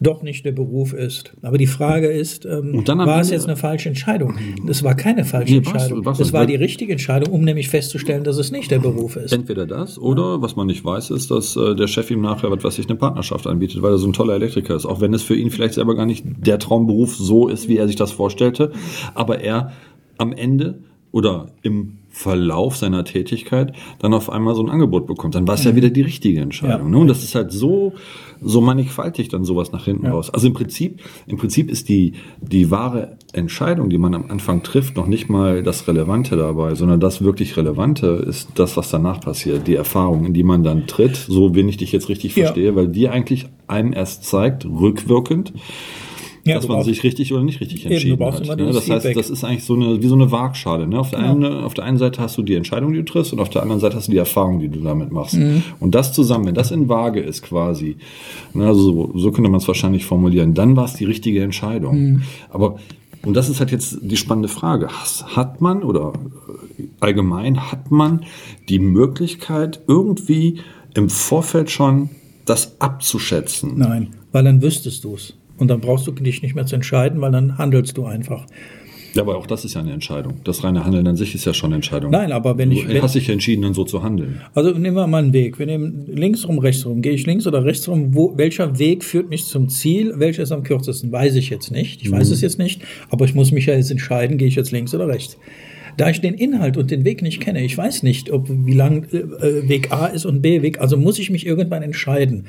doch 0.00 0.22
nicht 0.22 0.44
der 0.44 0.52
Beruf 0.52 0.92
ist. 0.92 1.34
Aber 1.42 1.58
die 1.58 1.66
Frage 1.66 2.08
ist, 2.08 2.46
ähm, 2.46 2.86
war 2.86 3.20
es 3.20 3.30
jetzt 3.30 3.46
eine 3.46 3.56
falsche 3.56 3.88
Entscheidung? 3.88 4.34
Es 4.68 4.82
war 4.82 4.94
keine 4.94 5.24
falsche 5.24 5.52
nee, 5.52 5.58
Entscheidung. 5.58 6.04
Was, 6.04 6.18
was, 6.18 6.28
es 6.28 6.32
war 6.32 6.46
die 6.46 6.56
richtige 6.56 6.92
Entscheidung, 6.92 7.32
um 7.32 7.42
nämlich 7.42 7.68
festzustellen, 7.68 8.24
dass 8.24 8.38
es 8.38 8.50
nicht 8.50 8.70
der 8.70 8.78
Beruf 8.78 9.16
ist. 9.16 9.32
Entweder 9.32 9.66
das 9.66 9.98
oder, 9.98 10.42
was 10.42 10.56
man 10.56 10.66
nicht 10.66 10.84
weiß, 10.84 11.10
ist, 11.10 11.30
dass 11.30 11.56
äh, 11.56 11.74
der 11.74 11.86
Chef 11.86 12.10
ihm 12.10 12.20
nachher, 12.20 12.50
was 12.50 12.62
weiß 12.62 12.78
ich, 12.78 12.88
eine 12.88 12.96
Partnerschaft 12.96 13.46
anbietet, 13.46 13.82
weil 13.82 13.92
er 13.92 13.98
so 13.98 14.06
ein 14.06 14.12
toller 14.12 14.34
Elektriker 14.34 14.74
ist. 14.74 14.86
Auch 14.86 15.00
wenn 15.00 15.14
es 15.14 15.22
für 15.22 15.36
ihn 15.36 15.50
vielleicht 15.50 15.74
selber 15.74 15.94
gar 15.94 16.06
nicht 16.06 16.24
der 16.26 16.58
Traumberuf 16.58 17.16
so 17.16 17.48
ist, 17.48 17.68
wie 17.68 17.76
er 17.76 17.86
sich 17.86 17.96
das 17.96 18.12
vorstellte. 18.12 18.72
Aber 19.14 19.40
er 19.40 19.72
am 20.18 20.32
Ende 20.32 20.78
oder 21.14 21.46
im 21.62 21.98
Verlauf 22.10 22.76
seiner 22.76 23.04
Tätigkeit 23.04 23.72
dann 24.00 24.12
auf 24.12 24.30
einmal 24.30 24.56
so 24.56 24.64
ein 24.64 24.68
Angebot 24.68 25.06
bekommt. 25.06 25.36
Dann 25.36 25.46
war 25.46 25.54
es 25.54 25.62
ja 25.62 25.70
mhm. 25.70 25.76
wieder 25.76 25.90
die 25.90 26.00
richtige 26.00 26.40
Entscheidung. 26.40 26.88
Ja. 26.88 26.90
Ne? 26.90 26.98
Und 26.98 27.06
das 27.06 27.22
ist 27.22 27.36
halt 27.36 27.52
so, 27.52 27.92
so 28.42 28.60
mannigfaltig 28.60 29.28
dann 29.28 29.44
sowas 29.44 29.70
nach 29.70 29.84
hinten 29.84 30.06
ja. 30.06 30.10
raus. 30.10 30.30
Also 30.30 30.48
im 30.48 30.54
Prinzip, 30.54 31.02
im 31.28 31.36
Prinzip 31.36 31.70
ist 31.70 31.88
die, 31.88 32.14
die 32.40 32.72
wahre 32.72 33.16
Entscheidung, 33.32 33.90
die 33.90 33.98
man 33.98 34.12
am 34.14 34.24
Anfang 34.28 34.64
trifft, 34.64 34.96
noch 34.96 35.06
nicht 35.06 35.28
mal 35.28 35.62
das 35.62 35.86
Relevante 35.86 36.36
dabei, 36.36 36.74
sondern 36.74 36.98
das 36.98 37.22
wirklich 37.22 37.56
Relevante 37.56 38.06
ist 38.06 38.48
das, 38.56 38.76
was 38.76 38.90
danach 38.90 39.20
passiert, 39.20 39.68
die 39.68 39.76
Erfahrung, 39.76 40.24
in 40.24 40.34
die 40.34 40.42
man 40.42 40.64
dann 40.64 40.88
tritt, 40.88 41.14
so 41.14 41.54
wenn 41.54 41.68
ich 41.68 41.76
dich 41.76 41.92
jetzt 41.92 42.08
richtig 42.08 42.34
ja. 42.34 42.46
verstehe, 42.46 42.74
weil 42.74 42.88
die 42.88 43.08
eigentlich 43.08 43.46
einem 43.68 43.92
erst 43.92 44.24
zeigt, 44.24 44.64
rückwirkend, 44.64 45.52
ja, 46.46 46.56
dass 46.56 46.68
man 46.68 46.82
sich 46.82 47.02
richtig 47.02 47.32
oder 47.32 47.42
nicht 47.42 47.60
richtig 47.60 47.86
entschieden 47.86 48.20
eben, 48.20 48.32
hat. 48.32 48.44
Ne? 48.44 48.72
Das 48.72 48.88
heißt, 48.88 49.16
das 49.16 49.30
ist 49.30 49.44
eigentlich 49.44 49.64
so 49.64 49.74
eine, 49.74 50.02
wie 50.02 50.06
so 50.08 50.14
eine 50.14 50.30
Waagschale. 50.30 50.86
Ne? 50.86 50.98
Auf, 50.98 51.10
der 51.10 51.20
genau. 51.20 51.32
einen, 51.32 51.64
auf 51.64 51.72
der 51.74 51.84
einen 51.84 51.96
Seite 51.96 52.20
hast 52.20 52.36
du 52.36 52.42
die 52.42 52.54
Entscheidung, 52.54 52.92
die 52.92 52.98
du 52.98 53.04
triffst, 53.04 53.32
und 53.32 53.40
auf 53.40 53.48
der 53.48 53.62
anderen 53.62 53.80
Seite 53.80 53.96
hast 53.96 54.08
du 54.08 54.12
die 54.12 54.18
Erfahrung, 54.18 54.60
die 54.60 54.68
du 54.68 54.80
damit 54.80 55.10
machst. 55.10 55.34
Mhm. 55.34 55.62
Und 55.80 55.94
das 55.94 56.12
zusammen, 56.12 56.46
wenn 56.46 56.54
das 56.54 56.70
in 56.70 56.88
Waage 56.88 57.20
ist 57.20 57.42
quasi, 57.42 57.96
ne? 58.52 58.66
also 58.66 58.80
so, 58.80 59.18
so 59.18 59.32
könnte 59.32 59.50
man 59.50 59.60
es 59.60 59.68
wahrscheinlich 59.68 60.04
formulieren, 60.04 60.52
dann 60.52 60.76
war 60.76 60.84
es 60.84 60.94
die 60.94 61.04
richtige 61.04 61.42
Entscheidung. 61.42 61.98
Mhm. 61.98 62.22
Aber 62.50 62.76
und 63.24 63.34
das 63.34 63.48
ist 63.48 63.58
halt 63.60 63.70
jetzt 63.70 63.98
die 64.02 64.18
spannende 64.18 64.48
Frage. 64.48 64.88
Hat 64.88 65.62
man 65.62 65.82
oder 65.82 66.12
allgemein 67.00 67.72
hat 67.72 67.90
man 67.90 68.24
die 68.68 68.78
Möglichkeit, 68.78 69.80
irgendwie 69.86 70.60
im 70.94 71.08
Vorfeld 71.08 71.70
schon 71.70 72.10
das 72.44 72.78
abzuschätzen? 72.80 73.78
Nein, 73.78 74.10
weil 74.30 74.44
dann 74.44 74.60
wüsstest 74.60 75.04
du 75.04 75.14
es. 75.14 75.34
Und 75.58 75.68
dann 75.68 75.80
brauchst 75.80 76.06
du 76.06 76.12
dich 76.12 76.42
nicht 76.42 76.54
mehr 76.54 76.66
zu 76.66 76.74
entscheiden, 76.74 77.20
weil 77.20 77.32
dann 77.32 77.58
handelst 77.58 77.96
du 77.96 78.04
einfach. 78.04 78.46
Ja, 79.14 79.22
aber 79.22 79.36
auch 79.36 79.46
das 79.46 79.64
ist 79.64 79.74
ja 79.74 79.80
eine 79.80 79.92
Entscheidung. 79.92 80.40
Das 80.42 80.64
reine 80.64 80.84
Handeln 80.84 81.06
an 81.06 81.16
sich 81.16 81.34
ist 81.36 81.44
ja 81.44 81.54
schon 81.54 81.68
eine 81.68 81.76
Entscheidung. 81.76 82.10
Nein, 82.10 82.32
aber 82.32 82.58
wenn 82.58 82.72
ich. 82.72 82.84
Du 82.84 83.00
hast 83.02 83.14
dich 83.14 83.28
entschieden, 83.28 83.62
dann 83.62 83.72
so 83.72 83.84
zu 83.84 84.02
handeln. 84.02 84.40
Also 84.54 84.72
nehmen 84.72 84.96
wir 84.96 85.06
mal 85.06 85.22
einen 85.22 85.32
Weg. 85.32 85.58
Wir 85.58 85.66
nehmen 85.66 86.06
links 86.08 86.46
rum, 86.48 86.58
rechts 86.58 86.84
rum. 86.84 87.00
Gehe 87.00 87.12
ich 87.12 87.24
links 87.24 87.46
oder 87.46 87.64
rechts 87.64 87.88
rum? 87.88 88.14
Wo, 88.14 88.36
welcher 88.36 88.78
Weg 88.78 89.04
führt 89.04 89.30
mich 89.30 89.44
zum 89.44 89.68
Ziel? 89.68 90.14
Welcher 90.16 90.42
ist 90.42 90.50
am 90.50 90.64
kürzesten? 90.64 91.12
Weiß 91.12 91.36
ich 91.36 91.48
jetzt 91.48 91.70
nicht. 91.70 92.02
Ich 92.02 92.10
mhm. 92.10 92.16
weiß 92.16 92.30
es 92.30 92.40
jetzt 92.40 92.58
nicht. 92.58 92.82
Aber 93.08 93.24
ich 93.24 93.34
muss 93.34 93.52
mich 93.52 93.66
ja 93.66 93.74
jetzt 93.74 93.92
entscheiden, 93.92 94.36
gehe 94.36 94.48
ich 94.48 94.56
jetzt 94.56 94.72
links 94.72 94.92
oder 94.94 95.06
rechts. 95.06 95.38
Da 95.96 96.10
ich 96.10 96.20
den 96.20 96.34
Inhalt 96.34 96.76
und 96.76 96.90
den 96.90 97.04
Weg 97.04 97.22
nicht 97.22 97.40
kenne, 97.40 97.64
ich 97.64 97.78
weiß 97.78 98.02
nicht, 98.02 98.32
ob 98.32 98.48
wie 98.48 98.74
lang 98.74 99.04
äh, 99.12 99.68
Weg 99.68 99.92
A 99.92 100.06
ist 100.06 100.24
und 100.24 100.42
B 100.42 100.60
Weg, 100.60 100.80
also 100.80 100.96
muss 100.96 101.20
ich 101.20 101.30
mich 101.30 101.46
irgendwann 101.46 101.84
entscheiden. 101.84 102.46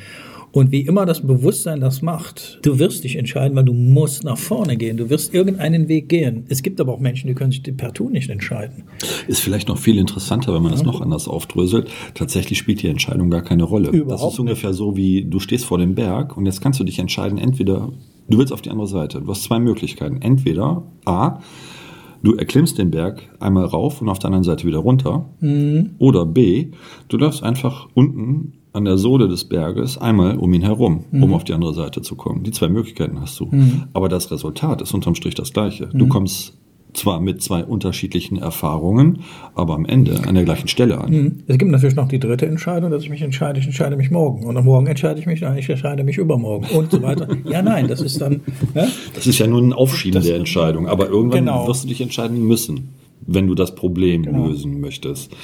Und 0.56 0.72
wie 0.72 0.84
immer 0.84 1.06
das 1.06 1.20
Bewusstsein 1.20 1.82
das 1.82 2.02
macht, 2.02 2.60
du 2.62 2.80
wirst 2.80 3.04
dich 3.04 3.18
entscheiden, 3.18 3.58
weil 3.58 3.66
du 3.66 3.74
musst 3.74 4.24
nach 4.24 4.38
vorne 4.38 4.78
gehen. 4.78 4.96
Du 4.96 5.10
wirst 5.10 5.34
irgendeinen 5.34 5.90
Weg 5.90 6.08
gehen. 6.08 6.46
Es 6.48 6.64
gibt 6.64 6.80
aber 6.80 6.94
auch 6.94 7.02
Menschen, 7.02 7.28
die 7.28 7.34
können 7.34 7.52
sich 7.52 7.62
partout 7.76 8.08
nicht 8.08 8.30
entscheiden. 8.30 8.86
Ist 9.28 9.42
vielleicht 9.42 9.68
noch 9.68 9.78
viel 9.78 9.98
interessanter, 9.98 10.54
wenn 10.54 10.62
man 10.62 10.72
ja. 10.72 10.78
das 10.78 10.86
noch 10.86 11.02
anders 11.02 11.28
aufdröselt. 11.28 11.90
Tatsächlich 12.14 12.58
spielt 12.58 12.82
die 12.84 12.88
Entscheidung 12.88 13.30
gar 13.30 13.42
keine 13.42 13.64
Rolle. 13.64 13.90
Überhaupt 13.90 14.24
das 14.24 14.34
ist 14.36 14.40
ungefähr 14.40 14.70
nicht. 14.70 14.78
so, 14.78 14.96
wie 14.96 15.26
du 15.26 15.42
stehst 15.42 15.66
vor 15.66 15.78
dem 15.78 15.94
Berg 15.94 16.38
und 16.38 16.46
jetzt 16.46 16.62
kannst 16.62 16.80
du 16.80 16.86
dich 16.86 17.00
entscheiden, 17.00 17.38
entweder 17.38 17.92
du 18.30 18.38
willst 18.38 18.54
auf 18.54 18.62
die 18.62 18.70
andere 18.70 18.88
Seite. 18.88 19.20
Du 19.20 19.28
hast 19.28 19.44
zwei 19.44 19.60
Möglichkeiten. 19.60 20.22
Entweder 20.22 20.84
A, 21.04 21.42
Du 22.24 22.34
erklimmst 22.34 22.80
den 22.80 22.90
Berg 22.90 23.22
einmal 23.40 23.66
rauf 23.66 24.02
und 24.02 24.10
auf 24.10 24.18
der 24.18 24.30
anderen 24.30 24.44
Seite 24.44 24.66
wieder 24.66 24.80
runter. 24.80 25.30
Mhm. 25.42 25.92
Oder 26.00 26.26
B, 26.26 26.70
du 27.08 27.18
läufst 27.18 27.44
einfach 27.44 27.88
unten 27.94 28.54
an 28.76 28.86
der 28.86 28.98
Sohle 28.98 29.28
des 29.28 29.46
Berges 29.46 29.98
einmal 29.98 30.38
um 30.38 30.54
ihn 30.54 30.62
herum, 30.62 31.06
mhm. 31.12 31.24
um 31.24 31.34
auf 31.34 31.44
die 31.44 31.54
andere 31.54 31.74
Seite 31.74 32.02
zu 32.02 32.16
kommen. 32.16 32.44
Die 32.44 32.52
zwei 32.52 32.68
Möglichkeiten 32.68 33.20
hast 33.22 33.40
du. 33.40 33.48
Mhm. 33.50 33.86
Aber 33.94 34.10
das 34.10 34.32
Resultat 34.32 34.82
ist 34.82 34.94
unterm 34.94 35.16
Strich 35.16 35.34
das 35.34 35.54
gleiche. 35.54 35.88
Mhm. 35.88 35.98
Du 35.98 36.08
kommst 36.08 36.54
zwar 36.94 37.20
mit 37.20 37.42
zwei 37.42 37.64
unterschiedlichen 37.64 38.38
Erfahrungen, 38.38 39.20
aber 39.54 39.76
am 39.76 39.86
Ende 39.86 40.22
an 40.28 40.36
der 40.36 40.46
gleichen 40.46 40.68
Stelle 40.68 41.00
an. 41.00 41.12
Mhm. 41.12 41.44
Es 41.48 41.58
gibt 41.58 41.72
natürlich 41.72 41.96
noch 41.96 42.08
die 42.08 42.20
dritte 42.20 42.46
Entscheidung, 42.46 42.92
dass 42.92 43.04
ich 43.04 43.10
mich 43.10 43.22
entscheide, 43.22 43.60
ich 43.60 43.66
entscheide 43.66 43.96
mich 43.96 44.12
morgen. 44.12 44.46
Und 44.46 44.58
am 44.58 44.66
Morgen 44.66 44.88
entscheide 44.88 45.20
ich 45.20 45.26
mich, 45.26 45.42
ich 45.42 45.70
entscheide 45.70 46.04
mich 46.04 46.18
übermorgen 46.18 46.68
und 46.76 46.92
so 46.92 47.02
weiter. 47.02 47.28
ja, 47.46 47.62
nein, 47.62 47.88
das 47.88 48.02
ist 48.02 48.22
dann. 48.22 48.42
Ja? 48.74 48.88
Das 49.14 49.28
ist 49.28 49.40
ja 49.40 49.48
nur 49.48 49.62
ein 49.62 49.74
Aufschieben 49.74 50.16
das, 50.16 50.26
der 50.26 50.38
Entscheidung, 50.38 50.88
aber 50.88 51.08
irgendwann 51.08 51.46
genau. 51.46 51.68
wirst 51.68 51.86
du 51.86 51.88
dich 51.88 52.02
entscheiden 52.02 52.46
müssen 52.46 52.90
wenn 53.28 53.48
du 53.48 53.56
das 53.56 53.76
Problem 53.76 54.24
genau. 54.24 54.48
lösen 54.48 54.80
möchtest. 54.80 55.36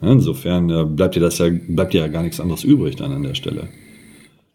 Insofern 0.00 0.70
äh, 0.70 0.84
bleibt 0.84 1.16
dir 1.16 1.20
das 1.20 1.38
ja, 1.38 1.48
bleibt 1.50 1.94
dir 1.94 2.00
ja 2.02 2.08
gar 2.08 2.22
nichts 2.22 2.40
anderes 2.40 2.64
übrig 2.64 2.96
dann 2.96 3.12
an 3.12 3.22
der 3.22 3.34
Stelle. 3.34 3.68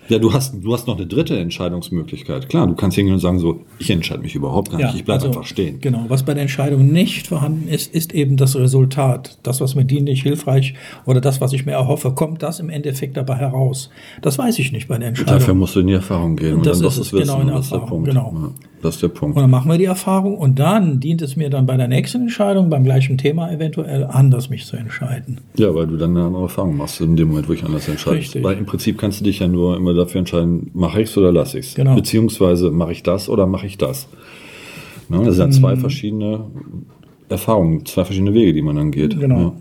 Ja, 0.09 0.17
du 0.17 0.33
hast, 0.33 0.55
du 0.63 0.73
hast 0.73 0.87
noch 0.87 0.97
eine 0.97 1.05
dritte 1.05 1.37
Entscheidungsmöglichkeit. 1.37 2.49
Klar, 2.49 2.65
du 2.65 2.73
kannst 2.73 2.95
hingehen 2.95 3.13
und 3.13 3.19
sagen 3.19 3.37
so, 3.37 3.61
ich 3.77 3.91
entscheide 3.91 4.23
mich 4.23 4.33
überhaupt 4.33 4.71
gar 4.71 4.79
ja, 4.79 4.87
nicht, 4.87 4.95
ich 4.95 5.05
bleibe 5.05 5.25
also, 5.25 5.27
einfach 5.27 5.47
stehen. 5.47 5.79
Genau, 5.81 6.05
was 6.07 6.23
bei 6.23 6.33
der 6.33 6.41
Entscheidung 6.41 6.91
nicht 6.91 7.27
vorhanden 7.27 7.67
ist, 7.67 7.93
ist 7.93 8.13
eben 8.13 8.35
das 8.35 8.55
Resultat. 8.55 9.37
Das, 9.43 9.61
was 9.61 9.75
mir 9.75 9.85
dienlich, 9.85 10.23
hilfreich 10.23 10.73
oder 11.05 11.21
das, 11.21 11.41
was 11.41 11.53
ich 11.53 11.67
mir 11.67 11.73
erhoffe, 11.73 12.11
kommt 12.11 12.41
das 12.41 12.59
im 12.59 12.69
Endeffekt 12.69 13.17
dabei 13.17 13.35
heraus. 13.35 13.91
Das 14.23 14.39
weiß 14.39 14.57
ich 14.57 14.71
nicht 14.71 14.87
bei 14.87 14.97
der 14.97 15.09
Entscheidung. 15.09 15.35
Dafür 15.35 15.53
musst 15.53 15.75
du 15.75 15.81
in 15.81 15.87
die 15.87 15.93
Erfahrung 15.93 16.35
gehen. 16.35 16.55
Und 16.55 16.65
das, 16.65 16.79
das 16.79 16.97
ist 16.97 17.13
es, 17.13 17.19
genau 17.19 17.41
in 17.41 17.47
der 17.47 17.57
Erfahrung, 17.57 18.03
genau. 18.03 18.33
Ja. 18.35 18.51
Das 18.81 18.95
ist 18.95 19.03
der 19.03 19.09
Punkt. 19.09 19.35
Und 19.35 19.41
dann 19.43 19.49
machen 19.51 19.69
wir 19.69 19.77
die 19.77 19.85
Erfahrung 19.85 20.37
und 20.37 20.57
dann 20.57 20.99
dient 21.01 21.21
es 21.21 21.35
mir 21.35 21.49
dann 21.49 21.65
bei 21.65 21.75
der 21.75 21.87
nächsten 21.89 22.21
Entscheidung, 22.21 22.69
beim 22.69 22.83
gleichen 22.85 23.17
Thema 23.17 23.51
eventuell, 23.51 24.05
anders 24.05 24.49
mich 24.49 24.65
zu 24.65 24.77
entscheiden. 24.77 25.39
Ja, 25.57 25.75
weil 25.75 25.87
du 25.87 25.97
dann 25.97 26.11
eine 26.15 26.25
andere 26.27 26.43
Erfahrung 26.43 26.77
machst, 26.77 27.01
in 27.01 27.17
dem 27.17 27.27
Moment, 27.29 27.49
wo 27.49 27.53
ich 27.53 27.63
anders 27.65 27.87
entscheide. 27.89 28.17
Richtig. 28.17 28.43
Weil 28.43 28.57
im 28.57 28.65
Prinzip 28.65 28.97
kannst 28.97 29.19
du 29.19 29.25
dich 29.25 29.39
ja 29.39 29.47
nur 29.49 29.75
immer 29.75 29.93
dafür 29.93 30.19
entscheiden, 30.19 30.71
mache 30.73 31.01
ich 31.01 31.09
es 31.09 31.17
oder 31.17 31.31
lasse 31.31 31.59
ich 31.59 31.67
es. 31.67 31.75
Genau. 31.75 31.95
Beziehungsweise 31.95 32.71
mache 32.71 32.93
ich 32.93 33.03
das 33.03 33.27
oder 33.27 33.45
mache 33.47 33.67
ich 33.67 33.77
das. 33.77 34.07
Ne, 35.09 35.23
das 35.25 35.35
sind 35.35 35.53
ja 35.53 35.59
zwei 35.59 35.75
Mhm. 35.75 35.79
verschiedene 35.81 36.45
Erfahrungen, 37.27 37.85
zwei 37.85 38.05
verschiedene 38.05 38.33
Wege, 38.33 38.53
die 38.53 38.61
man 38.61 38.75
dann 38.75 38.91
geht. 38.91 39.19
Genau. 39.19 39.39
Ja. 39.39 39.53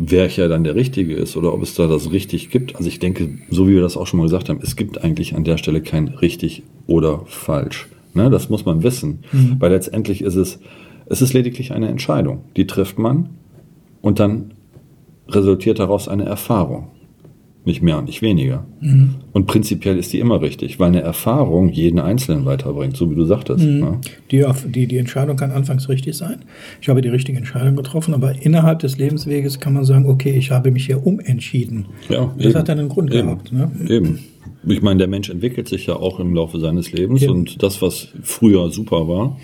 Welcher 0.00 0.48
dann 0.48 0.62
der 0.62 0.74
richtige 0.76 1.14
ist 1.14 1.36
oder 1.36 1.52
ob 1.52 1.62
es 1.62 1.74
da 1.74 1.86
das 1.88 2.12
richtig 2.12 2.50
gibt. 2.50 2.76
Also 2.76 2.88
ich 2.88 3.00
denke, 3.00 3.30
so 3.50 3.66
wie 3.66 3.74
wir 3.74 3.82
das 3.82 3.96
auch 3.96 4.06
schon 4.06 4.18
mal 4.18 4.24
gesagt 4.24 4.48
haben, 4.48 4.60
es 4.62 4.76
gibt 4.76 5.02
eigentlich 5.02 5.34
an 5.34 5.42
der 5.44 5.56
Stelle 5.56 5.80
kein 5.80 6.08
richtig 6.08 6.62
oder 6.86 7.22
falsch. 7.26 7.88
Ne, 8.14 8.30
das 8.30 8.48
muss 8.48 8.64
man 8.64 8.82
wissen. 8.82 9.20
Mhm. 9.32 9.56
Weil 9.58 9.72
letztendlich 9.72 10.22
ist 10.22 10.36
es, 10.36 10.60
es 11.06 11.22
ist 11.22 11.32
lediglich 11.32 11.72
eine 11.72 11.88
Entscheidung. 11.88 12.42
Die 12.56 12.66
trifft 12.66 12.98
man 12.98 13.30
und 14.02 14.18
dann 14.18 14.52
resultiert 15.28 15.78
daraus 15.78 16.08
eine 16.08 16.24
Erfahrung. 16.24 16.88
Nicht 17.64 17.82
mehr 17.82 17.98
und 17.98 18.06
nicht 18.06 18.22
weniger. 18.22 18.64
Mhm. 18.80 19.16
Und 19.32 19.46
prinzipiell 19.46 19.98
ist 19.98 20.12
die 20.14 20.20
immer 20.20 20.40
richtig, 20.40 20.80
weil 20.80 20.88
eine 20.88 21.02
Erfahrung 21.02 21.68
jeden 21.68 21.98
Einzelnen 21.98 22.46
weiterbringt, 22.46 22.96
so 22.96 23.10
wie 23.10 23.14
du 23.14 23.26
sagtest. 23.26 23.62
Mhm. 23.62 23.80
Ne? 23.80 24.00
Die, 24.30 24.42
die, 24.68 24.86
die 24.86 24.96
Entscheidung 24.96 25.36
kann 25.36 25.50
anfangs 25.50 25.88
richtig 25.90 26.16
sein. 26.16 26.36
Ich 26.80 26.88
habe 26.88 27.02
die 27.02 27.10
richtige 27.10 27.36
Entscheidung 27.36 27.76
getroffen, 27.76 28.14
aber 28.14 28.32
innerhalb 28.40 28.78
des 28.78 28.96
Lebensweges 28.96 29.60
kann 29.60 29.74
man 29.74 29.84
sagen, 29.84 30.06
okay, 30.06 30.30
ich 30.30 30.50
habe 30.50 30.70
mich 30.70 30.86
hier 30.86 31.06
umentschieden. 31.06 31.86
Ja, 32.08 32.32
das 32.38 32.54
hat 32.54 32.70
dann 32.70 32.78
einen 32.78 32.88
Grund 32.88 33.12
eben, 33.12 33.26
gehabt. 33.26 33.52
Ne? 33.52 33.70
Eben. 33.86 34.20
Ich 34.66 34.82
meine, 34.82 34.98
der 34.98 35.08
Mensch 35.08 35.30
entwickelt 35.30 35.68
sich 35.68 35.86
ja 35.86 35.96
auch 35.96 36.20
im 36.20 36.34
Laufe 36.34 36.58
seines 36.60 36.92
Lebens 36.92 37.22
Eben. 37.22 37.32
und 37.32 37.62
das, 37.62 37.80
was 37.82 38.08
früher 38.22 38.70
super 38.70 39.08
war, 39.08 39.38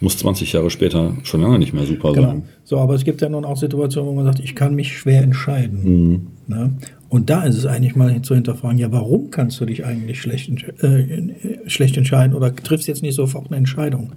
muss 0.00 0.18
20 0.18 0.52
Jahre 0.52 0.70
später 0.70 1.16
schon 1.22 1.40
lange 1.40 1.58
nicht 1.58 1.72
mehr 1.72 1.86
super 1.86 2.12
Genau. 2.12 2.28
sein. 2.28 2.42
So, 2.64 2.78
aber 2.78 2.94
es 2.94 3.04
gibt 3.04 3.20
ja 3.20 3.28
nun 3.28 3.44
auch 3.44 3.56
Situationen, 3.56 4.10
wo 4.10 4.14
man 4.14 4.24
sagt, 4.24 4.40
ich 4.40 4.54
kann 4.54 4.74
mich 4.74 4.96
schwer 4.98 5.22
entscheiden. 5.22 5.80
Mhm. 5.84 6.26
Ne? 6.46 6.72
Und 7.08 7.30
da 7.30 7.44
ist 7.44 7.56
es 7.56 7.64
eigentlich 7.66 7.94
mal 7.96 8.20
zu 8.22 8.34
hinterfragen, 8.34 8.78
ja, 8.78 8.90
warum 8.90 9.30
kannst 9.30 9.60
du 9.60 9.66
dich 9.66 9.84
eigentlich 9.84 10.20
schlecht, 10.20 10.50
äh, 10.82 11.28
schlecht 11.66 11.96
entscheiden 11.96 12.34
oder 12.34 12.54
triffst 12.54 12.88
jetzt 12.88 13.02
nicht 13.02 13.14
sofort 13.14 13.46
eine 13.48 13.56
Entscheidung? 13.56 14.12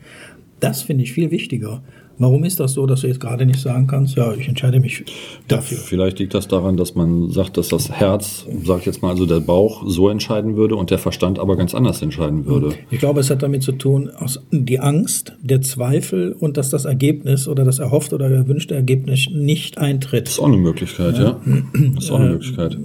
Das 0.59 0.81
finde 0.81 1.03
ich 1.03 1.13
viel 1.13 1.29
wichtiger. 1.31 1.83
Warum 2.19 2.43
ist 2.43 2.59
das 2.59 2.73
so, 2.73 2.85
dass 2.85 3.01
du 3.01 3.07
jetzt 3.07 3.19
gerade 3.19 3.45
nicht 3.45 3.59
sagen 3.59 3.85
kannst, 3.85 4.15
ja, 4.15 4.33
ich 4.33 4.47
entscheide 4.47 4.79
mich 4.79 5.03
dafür? 5.47 5.77
Vielleicht 5.77 6.17
liegt 6.19 6.33
das 6.33 6.47
daran, 6.47 6.75
dass 6.75 6.95
man 6.95 7.29
sagt, 7.29 7.57
dass 7.57 7.67
das 7.67 7.91
Herz, 7.91 8.45
sag 8.63 8.79
ich 8.79 8.85
jetzt 8.87 9.01
mal, 9.01 9.09
also 9.09 9.25
der 9.25 9.39
Bauch 9.39 9.83
so 9.85 10.09
entscheiden 10.09 10.55
würde 10.55 10.75
und 10.75 10.89
der 10.89 10.97
Verstand 10.97 11.37
aber 11.37 11.55
ganz 11.55 11.75
anders 11.75 12.01
entscheiden 12.01 12.45
würde. 12.45 12.73
Ich 12.89 12.99
glaube, 12.99 13.19
es 13.19 13.29
hat 13.29 13.43
damit 13.43 13.61
zu 13.61 13.71
tun, 13.73 14.09
aus 14.09 14.41
die 14.51 14.79
Angst, 14.79 15.33
der 15.41 15.61
Zweifel 15.61 16.33
und 16.33 16.57
dass 16.57 16.69
das 16.69 16.85
Ergebnis 16.85 17.47
oder 17.47 17.63
das 17.63 17.79
erhoffte 17.79 18.15
oder 18.15 18.29
gewünschte 18.29 18.73
Ergebnis 18.73 19.27
nicht 19.31 19.77
eintritt. 19.77 20.25
Das 20.25 20.33
ist 20.33 20.39
auch 20.39 20.47
eine 20.47 20.57
Möglichkeit, 20.57 21.17
ja. 21.17 21.39
Das 21.95 22.05
ist 22.05 22.11
auch 22.11 22.19
eine 22.19 22.31
Möglichkeit. 22.31 22.77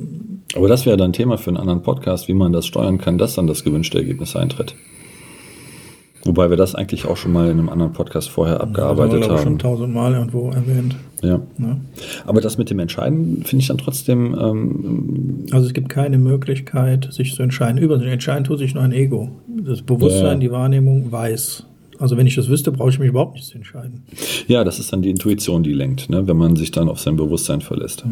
Aber 0.54 0.68
das 0.68 0.84
wäre 0.84 0.98
dann 0.98 1.14
Thema 1.14 1.38
für 1.38 1.48
einen 1.48 1.56
anderen 1.56 1.82
Podcast, 1.82 2.28
wie 2.28 2.34
man 2.34 2.52
das 2.52 2.66
steuern 2.66 2.98
kann, 2.98 3.16
dass 3.16 3.34
dann 3.34 3.46
das 3.46 3.64
gewünschte 3.64 3.98
Ergebnis 3.98 4.36
eintritt. 4.36 4.74
Wobei 6.24 6.50
wir 6.50 6.56
das 6.56 6.74
eigentlich 6.76 7.06
auch 7.06 7.16
schon 7.16 7.32
mal 7.32 7.46
in 7.50 7.58
einem 7.58 7.68
anderen 7.68 7.92
Podcast 7.92 8.28
vorher 8.30 8.60
abgearbeitet 8.60 9.22
das 9.22 9.28
haben. 9.28 9.42
schon 9.42 9.58
tausendmal 9.58 10.12
irgendwo 10.14 10.50
erwähnt. 10.50 10.94
Ja. 11.20 11.40
Ne? 11.58 11.80
Aber 12.26 12.40
das 12.40 12.58
mit 12.58 12.70
dem 12.70 12.78
Entscheiden 12.78 13.42
finde 13.44 13.62
ich 13.62 13.68
dann 13.68 13.78
trotzdem, 13.78 14.36
ähm, 14.38 15.46
Also 15.50 15.66
es 15.66 15.72
gibt 15.72 15.88
keine 15.88 16.18
Möglichkeit, 16.18 17.08
sich 17.12 17.34
zu 17.34 17.42
entscheiden. 17.42 17.78
Übrigens, 17.78 18.04
entscheiden 18.04 18.44
tut 18.44 18.58
sich 18.60 18.74
nur 18.74 18.84
ein 18.84 18.92
Ego. 18.92 19.30
Das 19.66 19.82
Bewusstsein, 19.82 20.24
Ja. 20.24 20.34
die 20.36 20.50
Wahrnehmung 20.52 21.10
weiß. 21.10 21.66
Also 21.98 22.16
wenn 22.16 22.26
ich 22.26 22.34
das 22.34 22.48
wüsste, 22.48 22.72
brauche 22.72 22.90
ich 22.90 22.98
mich 22.98 23.08
überhaupt 23.08 23.34
nicht 23.34 23.46
zu 23.46 23.56
entscheiden. 23.56 24.02
ja, 24.48 24.64
das 24.64 24.78
ist 24.80 24.92
dann 24.92 25.02
die 25.02 25.10
Intuition, 25.10 25.62
die 25.62 25.72
lenkt, 25.72 26.10
ne? 26.10 26.26
wenn 26.26 26.36
man 26.36 26.56
sich 26.56 26.70
dann 26.72 26.88
auf 26.88 26.98
sein 27.00 27.16
Bewusstsein 27.16 27.60
verlässt. 27.60 28.04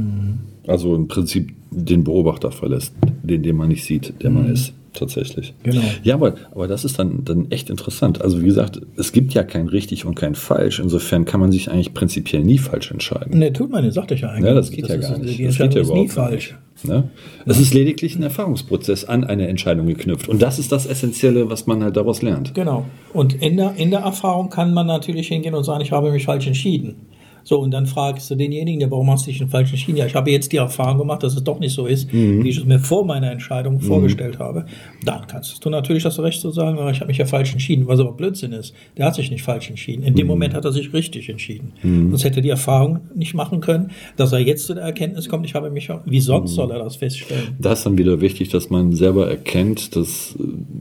Also 0.67 0.95
im 0.95 1.09
Prinzip 1.09 1.53
den 1.73 2.05
Beobachter 2.05 2.51
verlässt, 2.53 2.93
den, 3.23 3.43
den 3.43 3.57
man 3.57 3.69
nicht 3.69 3.85
sieht, 3.85 4.15
der 4.23 4.31
man 4.31 4.49
ist. 4.51 4.73
Tatsächlich. 4.93 5.55
Genau. 5.63 5.83
Ja, 6.03 6.15
aber, 6.15 6.35
aber 6.53 6.67
das 6.67 6.85
ist 6.85 6.99
dann, 6.99 7.25
dann 7.25 7.51
echt 7.51 7.71
interessant. 7.71 8.23
Also 8.23 8.41
wie 8.41 8.47
gesagt, 8.47 8.81
es 8.97 9.13
gibt 9.13 9.33
ja 9.35 9.45
kein 9.45 9.69
richtig 9.69 10.05
und 10.05 10.17
kein 10.17 10.35
falsch. 10.35 10.81
Insofern 10.81 11.25
kann 11.25 11.41
man 11.41 11.53
sich 11.53 11.71
eigentlich 11.71 11.95
prinzipiell 11.95 12.43
nie 12.43 12.59
falsch 12.59 12.91
entscheiden. 12.91 13.39
Ne, 13.39 13.53
tut 13.53 13.71
man 13.71 13.85
nicht, 13.85 13.95
sagte 13.95 14.15
ich 14.15 14.23
ja 14.23 14.31
eigentlich. 14.31 14.47
Ja, 14.47 14.55
das 14.55 14.71
geht 14.71 14.89
ja 14.89 14.97
ist, 14.97 15.09
gar 15.09 15.19
nicht. 15.19 15.39
Die 15.39 15.45
das 15.45 15.59
geht 15.59 15.75
ja 15.75 15.83
nie 15.83 15.87
überhaupt 15.87 16.15
gar 16.15 16.29
falsch. 16.29 16.51
nicht. 16.51 16.61
Ne? 16.85 17.11
Es 17.47 17.61
ist 17.61 17.75
lediglich 17.75 18.17
ein 18.17 18.23
Erfahrungsprozess 18.23 19.05
an 19.05 19.25
eine 19.25 19.49
Entscheidung 19.49 19.87
geknüpft. 19.87 20.29
Und 20.29 20.41
das 20.43 20.59
ist 20.59 20.73
das 20.73 20.87
Essentielle, 20.87 21.51
was 21.51 21.67
man 21.67 21.85
halt 21.85 21.97
daraus 21.97 22.23
lernt. 22.23 22.55
Genau. 22.55 22.87
Und 23.13 23.35
in 23.35 23.59
der, 23.59 23.75
in 23.77 23.91
der 23.91 24.01
Erfahrung 24.01 24.51
kann 24.51 24.73
man 24.73 24.87
natürlich 24.87 25.29
hingehen 25.29 25.55
und 25.55 25.65
sagen, 25.65 25.83
ich 25.83 25.93
habe 25.93 26.11
mich 26.11 26.25
falsch 26.25 26.47
entschieden. 26.47 26.97
So, 27.45 27.59
und 27.61 27.71
dann 27.71 27.87
fragst 27.87 28.31
du 28.31 28.35
denjenigen, 28.35 28.81
ja, 28.81 28.91
warum 28.91 29.11
hast 29.11 29.27
du 29.27 29.31
dich 29.31 29.39
denn 29.39 29.49
falsch 29.49 29.71
entschieden? 29.71 29.97
Ja, 29.99 30.07
ich 30.07 30.15
habe 30.15 30.31
jetzt 30.31 30.53
die 30.53 30.57
Erfahrung 30.59 30.99
gemacht, 30.99 31.23
dass 31.23 31.35
es 31.35 31.45
doch 31.45 31.59
nicht 31.59 31.73
so 31.75 31.87
ist, 31.87 32.13
Mhm. 32.13 32.45
wie 32.45 32.49
ich 32.49 32.59
es 32.59 32.65
mir 32.65 32.79
vor 32.79 33.05
meiner 33.05 33.31
Entscheidung 33.31 33.81
vorgestellt 33.81 34.39
habe. 34.39 34.67
Dann 35.05 35.27
kannst 35.27 35.65
du 35.65 35.71
natürlich 35.71 36.03
das 36.03 36.19
Recht 36.19 36.41
zu 36.41 36.51
sagen, 36.51 36.79
ah, 36.79 36.91
ich 36.91 37.01
habe 37.01 37.09
mich 37.09 37.19
ja 37.19 37.27
falsch 37.27 37.53
entschieden, 37.53 37.87
was 37.87 38.01
aber 38.01 38.13
Blödsinn 38.13 38.53
ist. 38.53 38.75
Der 38.97 39.07
hat 39.07 39.15
sich 39.15 39.31
nicht 39.31 39.43
falsch 39.43 39.69
entschieden. 39.71 40.03
In 40.03 40.15
dem 40.15 40.27
Mhm. 40.27 40.31
Moment 40.31 40.55
hat 40.55 40.65
er 40.65 40.73
sich 40.73 40.93
richtig 40.93 41.29
entschieden. 41.29 41.73
Sonst 41.83 42.25
hätte 42.25 42.41
er 42.41 42.43
die 42.43 42.49
Erfahrung 42.51 43.01
nicht 43.15 43.35
machen 43.35 43.61
können, 43.61 43.91
dass 44.17 44.33
er 44.33 44.39
jetzt 44.41 44.67
zu 44.67 44.75
der 44.75 44.85
Erkenntnis 44.85 45.29
kommt, 45.29 45.47
ich 45.47 45.55
habe 45.55 45.71
mich, 45.71 45.89
wie 46.07 46.17
Mhm. 46.17 46.21
sonst 46.21 46.55
soll 46.55 46.71
er 46.71 46.79
das 46.79 46.97
feststellen? 46.97 47.57
Da 47.59 47.73
ist 47.73 47.85
dann 47.87 47.97
wieder 47.99 48.21
wichtig, 48.21 48.49
dass 48.51 48.71
man 48.71 48.93
selber 48.93 49.29
erkennt, 49.29 49.97
dass, 49.97 50.35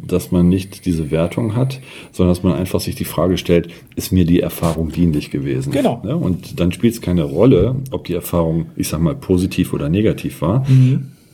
dass 0.08 0.32
man 0.32 0.50
nicht 0.50 0.86
diese 0.86 1.12
Wertung 1.12 1.56
hat, 1.56 1.80
sondern 2.12 2.34
dass 2.36 2.44
man 2.44 2.54
einfach 2.54 2.80
sich 2.80 2.96
die 2.96 3.06
Frage 3.06 3.38
stellt, 3.38 3.70
ist 3.96 4.12
mir 4.12 4.26
die 4.26 4.40
Erfahrung 4.40 4.92
dienlich 4.92 5.32
gewesen? 5.32 5.72
Genau. 5.72 6.02
Ja, 6.06 6.16
und 6.16 6.49
dann 6.56 6.72
spielt 6.72 6.94
es 6.94 7.02
keine 7.02 7.24
Rolle, 7.24 7.76
ob 7.92 8.06
die 8.06 8.14
Erfahrung, 8.14 8.68
ich 8.76 8.88
sag 8.88 9.02
mal, 9.02 9.16
positiv 9.16 9.74
oder 9.74 9.90
negativ 9.90 10.42
war, 10.42 10.66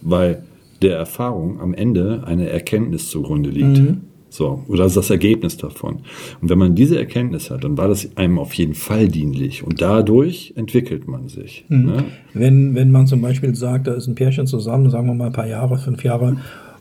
weil 0.02 0.44
der 0.82 0.98
Erfahrung 0.98 1.60
am 1.60 1.74
Ende 1.74 2.24
eine 2.26 2.50
Erkenntnis 2.50 3.10
zugrunde 3.10 3.50
liegt. 3.50 3.82
So, 4.30 4.64
oder 4.68 4.84
das 4.84 4.92
ist 4.92 4.98
das 4.98 5.10
Ergebnis 5.12 5.56
davon. 5.56 6.00
Und 6.42 6.50
wenn 6.50 6.58
man 6.58 6.76
diese 6.76 7.00
Erkenntnis 7.00 7.50
hat, 7.50 7.64
dann 7.64 7.78
war 7.78 7.88
das 7.88 8.18
einem 8.18 8.38
auf 8.38 8.54
jeden 8.54 8.74
Fall 8.74 9.08
dienlich. 9.08 9.64
Und 9.64 9.82
dadurch 9.82 10.54
entwickelt 10.58 11.08
man 11.08 11.30
sich. 11.30 11.64
Ne? 11.70 12.04
Wenn, 12.34 12.76
wenn 12.76 12.92
man 12.92 13.08
zum 13.08 13.22
Beispiel 13.22 13.56
sagt, 13.56 13.88
da 13.88 13.94
ist 13.94 14.08
ein 14.08 14.16
Pärchen 14.16 14.46
zusammen, 14.46 14.90
sagen 14.90 15.08
wir 15.08 15.14
mal 15.14 15.28
ein 15.28 15.32
paar 15.32 15.48
Jahre, 15.48 15.78
fünf 15.78 16.04
Jahre, 16.04 16.38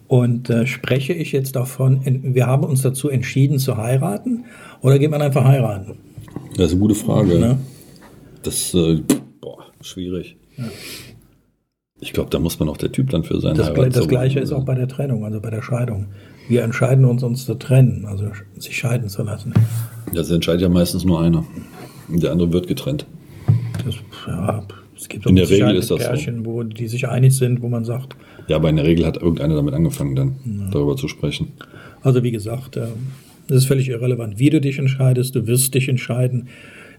und 0.09 0.51
äh, 0.51 0.67
spreche 0.67 1.13
ich 1.13 1.33
jetzt 1.33 1.55
davon, 1.55 2.01
wir 2.05 2.47
haben 2.47 2.65
uns 2.65 2.83
dazu 2.83 3.09
entschieden 3.09 3.59
zu 3.59 3.77
heiraten, 3.77 4.45
oder 4.81 4.99
geht 4.99 5.11
man 5.11 5.23
einfach 5.23 5.45
heiraten? 5.45 5.93
Das 6.57 6.67
ist 6.67 6.73
eine 6.73 6.81
gute 6.81 6.95
Frage. 6.95 7.39
Ne? 7.39 7.59
Das 8.45 8.75
äh, 8.75 9.01
boah, 9.41 9.65
schwierig. 9.81 10.37
Ich 12.01 12.13
glaube, 12.13 12.31
da 12.31 12.39
muss 12.39 12.59
man 12.61 12.69
auch 12.69 12.77
der 12.77 12.93
Typ 12.93 13.11
dann 13.11 13.25
für 13.25 13.41
sein. 13.41 13.57
Das, 13.57 13.73
das 13.73 14.09
Gleiche 14.09 14.41
ist 14.41 14.53
auch 14.53 14.65
bei 14.65 14.75
der 14.75 14.89
Trennung, 14.89 15.25
also 15.25 15.41
bei 15.41 15.51
der 15.51 15.63
Scheidung. 15.63 16.09
Wir 16.49 16.63
entscheiden 16.63 17.05
uns, 17.05 17.23
uns 17.23 17.47
zu 17.47 17.55
trennen, 17.55 18.05
also 18.07 18.31
sich 18.59 18.77
scheiden 18.77 19.09
zu 19.09 19.23
lassen. 19.23 19.55
Das 20.13 20.31
entscheidet 20.31 20.61
ja 20.63 20.69
meistens 20.69 21.05
nur 21.05 21.21
einer. 21.21 21.45
Und 22.09 22.23
der 22.23 22.33
andere 22.33 22.53
wird 22.53 22.67
getrennt. 22.67 23.07
Das, 23.85 23.95
ja, 24.27 24.63
es 24.95 25.09
gibt 25.09 25.25
In 25.25 25.33
auch 25.33 25.35
der 25.35 25.43
mit 25.45 25.49
Sicherheit 25.49 25.71
Regel 25.71 25.81
ist 25.81 25.91
das 25.91 26.03
so. 26.03 26.07
Pärchen, 26.09 26.45
wo 26.45 26.63
die 26.63 26.87
sich 26.89 27.09
einig 27.09 27.35
sind, 27.35 27.63
wo 27.63 27.69
man 27.69 27.85
sagt, 27.85 28.17
Ja, 28.49 28.57
aber 28.57 28.69
in 28.69 28.77
der 28.77 28.85
Regel 28.85 29.07
hat 29.07 29.17
irgendeiner 29.17 29.55
damit 29.55 29.73
angefangen, 29.75 30.15
dann 30.15 30.69
darüber 30.71 30.97
zu 30.97 31.09
sprechen. 31.09 31.53
Also 32.03 32.23
wie 32.23 32.31
gesagt, 32.31 32.77
äh, 32.77 32.89
es 33.49 33.57
ist 33.57 33.67
völlig 33.67 33.89
irrelevant, 33.89 34.39
wie 34.39 34.51
du 34.51 34.61
dich 34.61 34.79
entscheidest. 34.79 35.35
Du 35.35 35.47
wirst 35.47 35.75
dich 35.75 35.89
entscheiden. 35.89 36.49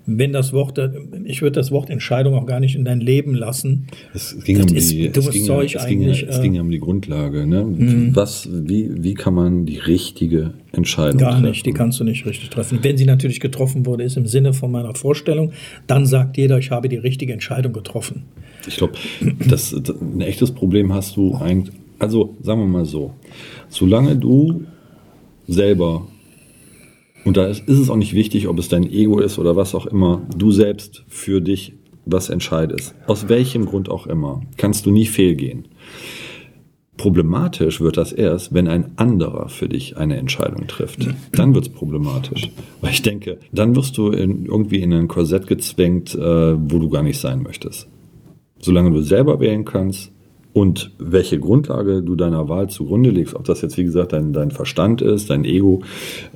Wenn 0.07 0.33
das 0.33 0.53
Wort, 0.53 0.79
ich 1.23 1.41
würde 1.41 1.53
das 1.53 1.71
Wort 1.71 1.89
Entscheidung 1.89 2.35
auch 2.35 2.45
gar 2.45 2.59
nicht 2.59 2.75
in 2.75 2.85
dein 2.85 2.99
Leben 2.99 3.33
lassen. 3.33 3.87
Es 4.13 4.37
ging, 4.43 4.57
Das 4.57 4.67
um 4.67 4.73
die, 4.73 4.77
es, 4.77 4.89
ging 4.89 5.03
ja, 5.03 5.11
es, 5.15 5.31
ging 5.31 5.45
ja, 5.45 5.79
eigentlich, 5.81 6.27
es 6.27 6.41
ging 6.41 6.53
ja 6.53 6.61
um 6.61 6.69
die 6.69 6.79
Grundlage. 6.79 7.47
Ne? 7.47 8.11
Was, 8.13 8.47
wie, 8.51 9.03
wie 9.03 9.15
kann 9.15 9.33
man 9.33 9.65
die 9.65 9.77
richtige 9.77 10.53
Entscheidung 10.71 11.17
Gar 11.17 11.31
treffen? 11.31 11.45
nicht, 11.45 11.65
die 11.65 11.71
kannst 11.73 11.99
du 11.99 12.03
nicht 12.03 12.25
richtig 12.25 12.49
treffen. 12.49 12.79
Wenn 12.83 12.97
sie 12.97 13.05
natürlich 13.05 13.39
getroffen 13.39 13.85
wurde, 13.85 14.03
ist 14.03 14.15
im 14.15 14.27
Sinne 14.27 14.53
von 14.53 14.71
meiner 14.71 14.93
Vorstellung, 14.93 15.53
dann 15.87 16.05
sagt 16.05 16.37
jeder, 16.37 16.59
ich 16.59 16.69
habe 16.71 16.87
die 16.87 16.97
richtige 16.97 17.33
Entscheidung 17.33 17.73
getroffen. 17.73 18.23
Ich 18.67 18.77
glaube, 18.77 18.93
ein 19.21 20.21
echtes 20.21 20.51
Problem 20.51 20.93
hast 20.93 21.17
du 21.17 21.35
eigentlich. 21.35 21.75
Also 21.97 22.35
sagen 22.43 22.59
wir 22.59 22.67
mal 22.67 22.85
so: 22.85 23.13
Solange 23.69 24.15
du 24.15 24.65
selber 25.47 26.07
und 27.25 27.37
da 27.37 27.47
ist, 27.47 27.67
es 27.67 27.89
auch 27.89 27.97
nicht 27.97 28.13
wichtig, 28.13 28.47
ob 28.47 28.57
es 28.59 28.69
dein 28.69 28.89
Ego 28.89 29.19
ist 29.19 29.39
oder 29.39 29.55
was 29.55 29.75
auch 29.75 29.87
immer, 29.87 30.21
du 30.37 30.51
selbst 30.51 31.03
für 31.07 31.41
dich 31.41 31.73
was 32.05 32.29
entscheidest. 32.29 32.93
Aus 33.07 33.27
welchem 33.29 33.65
Grund 33.65 33.89
auch 33.89 34.05
immer, 34.07 34.41
kannst 34.57 34.85
du 34.85 34.91
nie 34.91 35.07
fehlgehen. 35.07 35.67
Problematisch 36.97 37.81
wird 37.81 37.97
das 37.97 38.13
erst, 38.13 38.53
wenn 38.53 38.67
ein 38.69 38.97
anderer 38.97 39.49
für 39.49 39.67
dich 39.67 39.97
eine 39.97 40.15
Entscheidung 40.15 40.67
trifft. 40.67 41.09
Dann 41.33 41.53
wird 41.53 41.67
es 41.67 41.73
problematisch. 41.73 42.51
Weil 42.79 42.91
ich 42.91 43.01
denke, 43.01 43.39
dann 43.51 43.75
wirst 43.75 43.97
du 43.97 44.11
in, 44.11 44.45
irgendwie 44.45 44.79
in 44.79 44.93
ein 44.93 45.09
Korsett 45.09 45.47
gezwängt, 45.47 46.15
äh, 46.15 46.19
wo 46.19 46.79
du 46.79 46.89
gar 46.89 47.03
nicht 47.03 47.19
sein 47.19 47.41
möchtest. 47.43 47.89
Solange 48.59 48.91
du 48.91 49.01
selber 49.01 49.39
wählen 49.41 49.65
kannst, 49.65 50.11
Und 50.55 50.91
welche 50.99 51.37
Grundlage 51.37 52.01
du 52.01 52.15
deiner 52.15 52.47
Wahl 52.47 52.69
zugrunde 52.69 53.09
legst, 53.09 53.35
ob 53.35 53.43
das 53.43 53.61
jetzt 53.61 53.75
wie 53.77 53.83
gesagt 53.83 54.13
dein, 54.13 54.31
dein 54.31 54.51
Verstand 54.51 55.01
ist, 55.01 55.29
dein 55.29 55.43
Ego, 55.43 55.81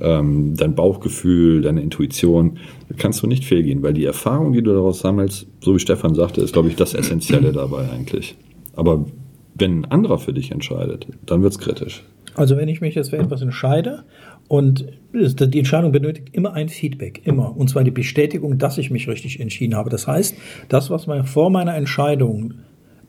ähm, 0.02 0.58
dein 0.58 0.76
Bauchgefühl, 0.76 1.62
deine 1.62 1.82
Intuition, 1.82 2.58
kannst 2.98 3.24
du 3.24 3.28
nicht 3.28 3.46
fehlgehen, 3.46 3.82
weil 3.82 3.94
die 3.94 4.04
Erfahrung, 4.04 4.52
die 4.52 4.62
du 4.62 4.74
daraus 4.74 5.00
sammelst, 5.00 5.48
so 5.62 5.74
wie 5.74 5.80
Stefan 5.80 6.16
sagte, 6.16 6.42
ist, 6.42 6.52
glaube 6.52 6.68
ich, 6.68 6.76
das 6.76 6.96
Essentielle 6.96 7.54
dabei 7.54 7.90
eigentlich. 7.90 8.36
Aber 8.76 9.06
wenn 9.56 9.84
ein 9.84 9.86
anderer 9.86 10.20
für 10.20 10.34
dich 10.34 10.52
entscheidet, 10.52 11.08
dann 11.26 11.42
wird 11.42 11.54
es 11.54 11.60
kritisch. 11.60 12.04
Also 12.36 12.58
wenn 12.58 12.68
ich 12.68 12.82
mich 12.82 12.96
jetzt 12.96 13.12
für 13.12 13.18
etwas 13.18 13.42
entscheide 13.42 14.04
und 14.50 14.86
die 15.14 15.60
Entscheidung 15.60 15.94
benötigt 15.94 16.28
immer 16.34 16.56
ein 16.56 16.68
Feedback, 16.68 17.22
immer. 17.24 17.56
Und 17.56 17.70
zwar 17.70 17.86
die 17.86 17.92
Bestätigung, 17.92 18.58
dass 18.58 18.78
ich 18.78 18.92
mich 18.92 19.08
richtig 19.08 19.40
entschieden 19.40 19.78
habe. 19.78 19.90
Das 19.90 20.08
heißt, 20.08 20.36
das, 20.68 20.90
was 20.90 21.08
mir 21.08 21.24
vor 21.24 21.50
meiner 21.50 21.76
Entscheidung 21.76 22.56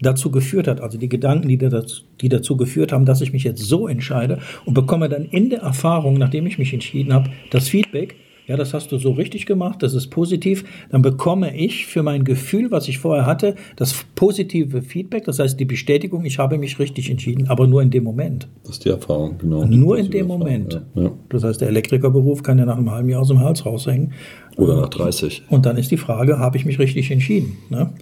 dazu 0.01 0.31
geführt 0.31 0.67
hat, 0.67 0.81
also 0.81 0.99
die 0.99 1.09
Gedanken, 1.09 1.49
die 1.49 1.59
dazu, 1.59 2.03
die 2.21 2.29
dazu 2.29 2.57
geführt 2.57 2.93
haben, 2.93 3.05
dass 3.05 3.21
ich 3.21 3.33
mich 3.33 3.45
jetzt 3.45 3.63
so 3.63 3.89
entscheide 3.89 4.39
und 4.65 4.75
bekomme 4.75 5.09
dann 5.09 5.25
in 5.25 5.51
der 5.51 5.61
Erfahrung, 5.61 6.15
nachdem 6.15 6.47
ich 6.47 6.59
mich 6.59 6.73
entschieden 6.73 7.13
habe, 7.13 7.31
das 7.51 7.69
Feedback, 7.69 8.17
ja, 8.51 8.57
das 8.57 8.75
hast 8.75 8.91
du 8.91 8.99
so 8.99 9.13
richtig 9.13 9.47
gemacht, 9.47 9.81
das 9.81 9.95
ist 9.95 10.09
positiv, 10.09 10.65
dann 10.91 11.03
bekomme 11.03 11.57
ich 11.57 11.87
für 11.87 12.03
mein 12.03 12.25
Gefühl, 12.25 12.73
was 12.73 12.89
ich 12.89 12.99
vorher 12.99 13.25
hatte, 13.25 13.55
das 13.77 14.05
positive 14.17 14.83
Feedback, 14.83 15.25
das 15.25 15.39
heißt 15.39 15.61
die 15.61 15.65
Bestätigung, 15.65 16.25
ich 16.25 16.41
habe 16.41 16.59
mich 16.59 16.81
richtig 16.81 17.11
entschieden, 17.11 17.47
aber 17.47 17.69
nur 17.69 17.81
in 17.81 17.91
dem 17.91 18.03
Moment. 18.03 18.49
Das 18.65 18.73
ist 18.73 18.85
die 18.85 18.89
Erfahrung, 18.89 19.39
genau. 19.39 19.65
Nur 19.67 19.99
in 19.99 20.11
dem 20.11 20.27
Moment. 20.27 20.81
Ja, 20.97 21.03
ja. 21.03 21.13
Das 21.29 21.45
heißt, 21.45 21.61
der 21.61 21.69
Elektrikerberuf 21.69 22.43
kann 22.43 22.59
ja 22.59 22.65
nach 22.67 22.77
einem 22.77 22.91
halben 22.91 23.09
Jahr 23.09 23.21
aus 23.21 23.29
dem 23.29 23.39
Hals 23.39 23.65
raushängen. 23.65 24.15
Oder 24.57 24.81
nach 24.81 24.89
30. 24.89 25.45
Und 25.49 25.65
dann 25.65 25.77
ist 25.77 25.93
die 25.93 25.97
Frage, 25.97 26.41
habe 26.41 26.57
ich 26.57 26.65
mich 26.65 26.81
richtig 26.81 27.13
entschieden? 27.13 27.57
Ne? 27.69 27.93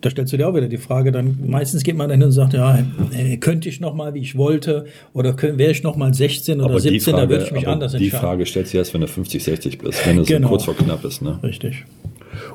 Da 0.00 0.10
stellst 0.10 0.32
du 0.32 0.36
dir 0.36 0.48
auch 0.48 0.54
wieder 0.54 0.68
die 0.68 0.78
Frage, 0.78 1.12
dann 1.12 1.38
meistens 1.46 1.82
geht 1.82 1.96
man 1.96 2.08
dann 2.08 2.20
hin 2.20 2.26
und 2.26 2.32
sagt, 2.32 2.54
ja, 2.54 2.78
äh, 3.12 3.36
könnte 3.36 3.68
ich 3.68 3.80
noch 3.80 3.94
mal, 3.94 4.14
wie 4.14 4.20
ich 4.20 4.36
wollte, 4.36 4.86
oder 5.12 5.36
wäre 5.40 5.72
ich 5.72 5.82
noch 5.82 5.96
mal 5.96 6.14
16 6.14 6.60
oder 6.60 6.70
aber 6.70 6.80
17, 6.80 7.00
Frage, 7.00 7.16
dann 7.16 7.28
würde 7.28 7.44
ich 7.44 7.52
mich 7.52 7.68
anders 7.68 7.92
entscheiden. 7.92 8.10
Die 8.12 8.18
Frage 8.18 8.46
stellst 8.46 8.72
du 8.72 8.78
erst, 8.78 8.94
wenn 8.94 9.02
du 9.02 9.08
50, 9.08 9.44
60 9.44 9.78
bist, 9.78 10.06
wenn 10.06 10.18
es 10.18 10.28
genau. 10.28 10.48
kurz 10.48 10.64
vor 10.64 10.76
knapp 10.76 11.04
ist. 11.04 11.20
Ne? 11.20 11.38
Richtig. 11.42 11.84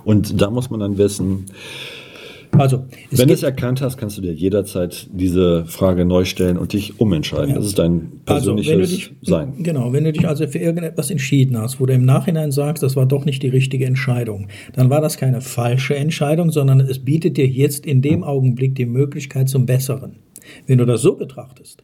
Und 0.04 0.42
da 0.42 0.50
muss 0.50 0.70
man 0.70 0.80
dann 0.80 0.98
wissen, 0.98 1.46
also, 2.58 2.86
Wenn 3.12 3.28
du 3.28 3.34
es 3.34 3.44
erkannt 3.44 3.82
hast, 3.82 3.98
kannst 3.98 4.18
du 4.18 4.22
dir 4.22 4.34
jederzeit 4.34 5.08
diese 5.12 5.66
Frage 5.66 6.06
neu 6.06 6.26
stellen 6.26 6.58
und 6.58 6.74
dich 6.74 7.00
umentscheiden. 7.00 7.50
Ja. 7.50 7.56
Das 7.56 7.66
ist 7.66 7.80
dein 7.80 8.22
persönliches 8.26 8.74
also, 8.74 8.96
dich, 8.96 9.12
Sein. 9.22 9.54
Genau, 9.60 9.94
wenn 9.94 10.04
du 10.04 10.12
dich 10.12 10.28
also 10.28 10.48
für 10.48 10.60
irgendetwas 10.60 11.12
entschieden 11.12 11.58
hast, 11.58 11.80
wo 11.80 11.86
du 11.86 11.94
im 11.94 12.06
Nachhinein 12.06 12.52
sagst, 12.52 12.84
das 12.84 12.96
war 12.96 13.06
doch 13.06 13.26
nicht 13.26 13.44
die 13.44 13.50
richtige 13.50 13.86
Entscheidung, 13.86 14.48
dann 14.74 14.90
war 14.90 15.02
das 15.02 15.18
keine 15.18 15.42
falsche 15.42 15.96
Entscheidung, 15.96 16.52
sondern 16.52 16.80
es 16.80 17.00
bietet 17.00 17.38
dir 17.38 17.48
jetzt 17.48 17.86
in 17.86 18.02
dem 18.02 18.24
Augenblick 18.24 18.76
die 18.76 18.86
Möglichkeit 18.86 19.50
zum 19.50 19.66
Besseren. 19.66 20.18
Wenn 20.68 20.78
du 20.78 20.86
das 20.86 21.02
so 21.02 21.16
betrachtest, 21.16 21.84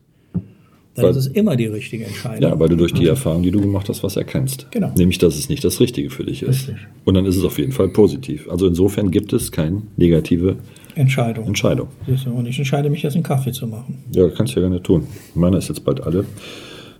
dann 0.95 1.05
weil, 1.05 1.12
ist 1.12 1.17
es 1.17 1.27
immer 1.27 1.55
die 1.55 1.67
richtige 1.67 2.05
Entscheidung. 2.05 2.50
Ja, 2.50 2.60
weil 2.60 2.67
du 2.67 2.75
durch 2.75 2.93
die 2.93 3.07
Erfahrung, 3.07 3.43
die 3.43 3.51
du 3.51 3.62
gemacht 3.62 3.88
hast, 3.88 4.03
was 4.03 4.17
erkennst. 4.17 4.67
Genau. 4.71 4.91
Nämlich, 4.98 5.17
dass 5.19 5.38
es 5.38 5.48
nicht 5.48 5.63
das 5.63 5.79
Richtige 5.79 6.10
für 6.10 6.25
dich 6.25 6.43
ist. 6.43 6.67
Richtig. 6.67 6.88
Und 7.05 7.13
dann 7.13 7.25
ist 7.25 7.38
es 7.38 7.45
auf 7.45 7.57
jeden 7.57 7.71
Fall 7.71 7.88
positiv. 7.89 8.50
Also 8.50 8.67
insofern 8.67 9.10
gibt 9.10 9.31
es 9.31 9.51
keine 9.53 9.83
negative 9.95 10.57
Entscheidung. 10.95 11.48
Entscheidung. 11.48 11.88
Und 12.36 12.45
ich 12.45 12.57
entscheide 12.57 12.89
mich 12.89 13.03
jetzt 13.03 13.15
einen 13.15 13.24
Kaffee 13.24 13.53
zu 13.53 13.67
machen. 13.67 14.03
Ja, 14.12 14.27
kannst 14.29 14.55
du 14.55 14.60
ja 14.60 14.67
gerne 14.67 14.83
tun. 14.83 15.07
Meiner 15.33 15.57
ist 15.57 15.69
jetzt 15.69 15.86
bald 15.86 16.01
alle. 16.01 16.25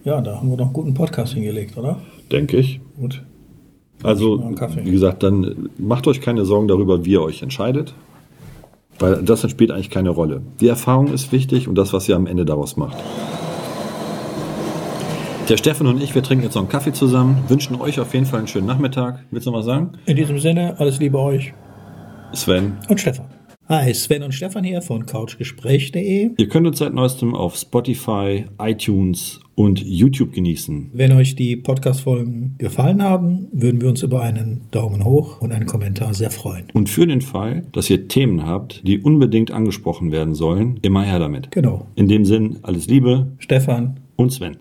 Ja, 0.06 0.22
da 0.22 0.38
haben 0.38 0.50
wir 0.50 0.56
doch 0.56 0.66
einen 0.66 0.74
guten 0.74 0.94
Podcast 0.94 1.34
hingelegt, 1.34 1.78
oder? 1.78 2.02
Denke 2.32 2.58
ich. 2.58 2.80
Gut. 2.98 3.22
Also, 4.04 4.42
wie 4.84 4.92
gesagt, 4.92 5.22
dann 5.22 5.70
macht 5.78 6.08
euch 6.08 6.22
keine 6.22 6.46
Sorgen 6.46 6.68
darüber, 6.68 7.06
wie 7.06 7.12
ihr 7.12 7.22
euch 7.22 7.44
entscheidet. 7.44 7.94
Weil 9.00 9.22
das 9.24 9.50
spielt 9.50 9.72
eigentlich 9.72 9.90
keine 9.90 10.10
Rolle. 10.10 10.42
Die 10.60 10.68
Erfahrung 10.68 11.14
ist 11.14 11.32
wichtig 11.32 11.68
und 11.68 11.76
das, 11.76 11.92
was 11.92 12.08
ihr 12.08 12.16
am 12.16 12.28
Ende 12.28 12.46
daraus 12.46 12.78
macht. 12.78 12.98
Der 15.50 15.58
Steffen 15.58 15.88
und 15.88 16.02
ich, 16.02 16.16
wir 16.16 16.24
trinken 16.24 16.46
jetzt 16.46 16.56
noch 16.56 16.62
einen 16.62 16.70
Kaffee 16.70 16.94
zusammen, 16.94 17.44
wünschen 17.50 17.76
euch 17.82 18.00
auf 18.00 18.14
jeden 18.14 18.26
Fall 18.26 18.40
einen 18.40 18.48
schönen 18.48 18.68
Nachmittag. 18.68 19.26
Willst 19.32 19.48
du 19.48 19.52
noch 19.52 19.60
was 19.60 19.66
sagen? 19.66 19.92
In 20.06 20.16
diesem 20.16 20.40
Sinne, 20.40 20.80
alles 20.80 21.00
Liebe 21.00 21.20
euch. 21.20 21.54
Sven. 22.34 22.78
Und 22.88 23.00
Stefan. 23.00 23.26
Hi, 23.68 23.94
Sven 23.94 24.24
und 24.24 24.34
Stefan 24.34 24.64
hier 24.64 24.82
von 24.82 25.06
couchgespräch.de. 25.06 26.32
Ihr 26.38 26.50
könnt 26.50 26.68
uns 26.68 26.80
seit 26.80 26.94
neuestem 26.94 27.34
auf 27.34 27.56
Spotify, 27.56 28.46
iTunes 28.60 29.40
und 29.56 29.82
YouTube 29.82 30.34
genießen. 30.34 30.92
Wenn 30.94 31.14
euch 31.14 31.36
die 31.36 31.56
Podcast-Folgen 31.56 32.56
gefallen 32.58 33.02
haben, 33.02 33.48
würden 33.54 33.82
wir 33.82 33.90
uns 33.90 34.04
über 34.04 34.22
einen 34.22 34.62
Daumen 34.72 35.06
hoch 35.06 35.42
und 35.42 35.52
einen 35.52 35.68
Kommentar 35.68 36.14
sehr 36.14 36.32
freuen. 36.32 36.66
Und 36.74 36.90
für 36.90 37.08
den 37.08 37.22
Fall, 37.22 37.66
dass 37.72 37.90
ihr 37.90 38.08
Themen 38.08 38.46
habt, 38.46 38.86
die 38.86 39.00
unbedingt 39.00 39.52
angesprochen 39.52 40.12
werden 40.12 40.34
sollen, 40.34 40.80
immer 40.82 41.04
her 41.04 41.20
damit. 41.20 41.52
Genau. 41.52 41.88
In 41.96 42.08
dem 42.08 42.26
Sinn, 42.26 42.60
alles 42.64 42.88
Liebe. 42.88 43.28
Stefan 43.38 44.00
und 44.16 44.32
Sven. 44.32 44.58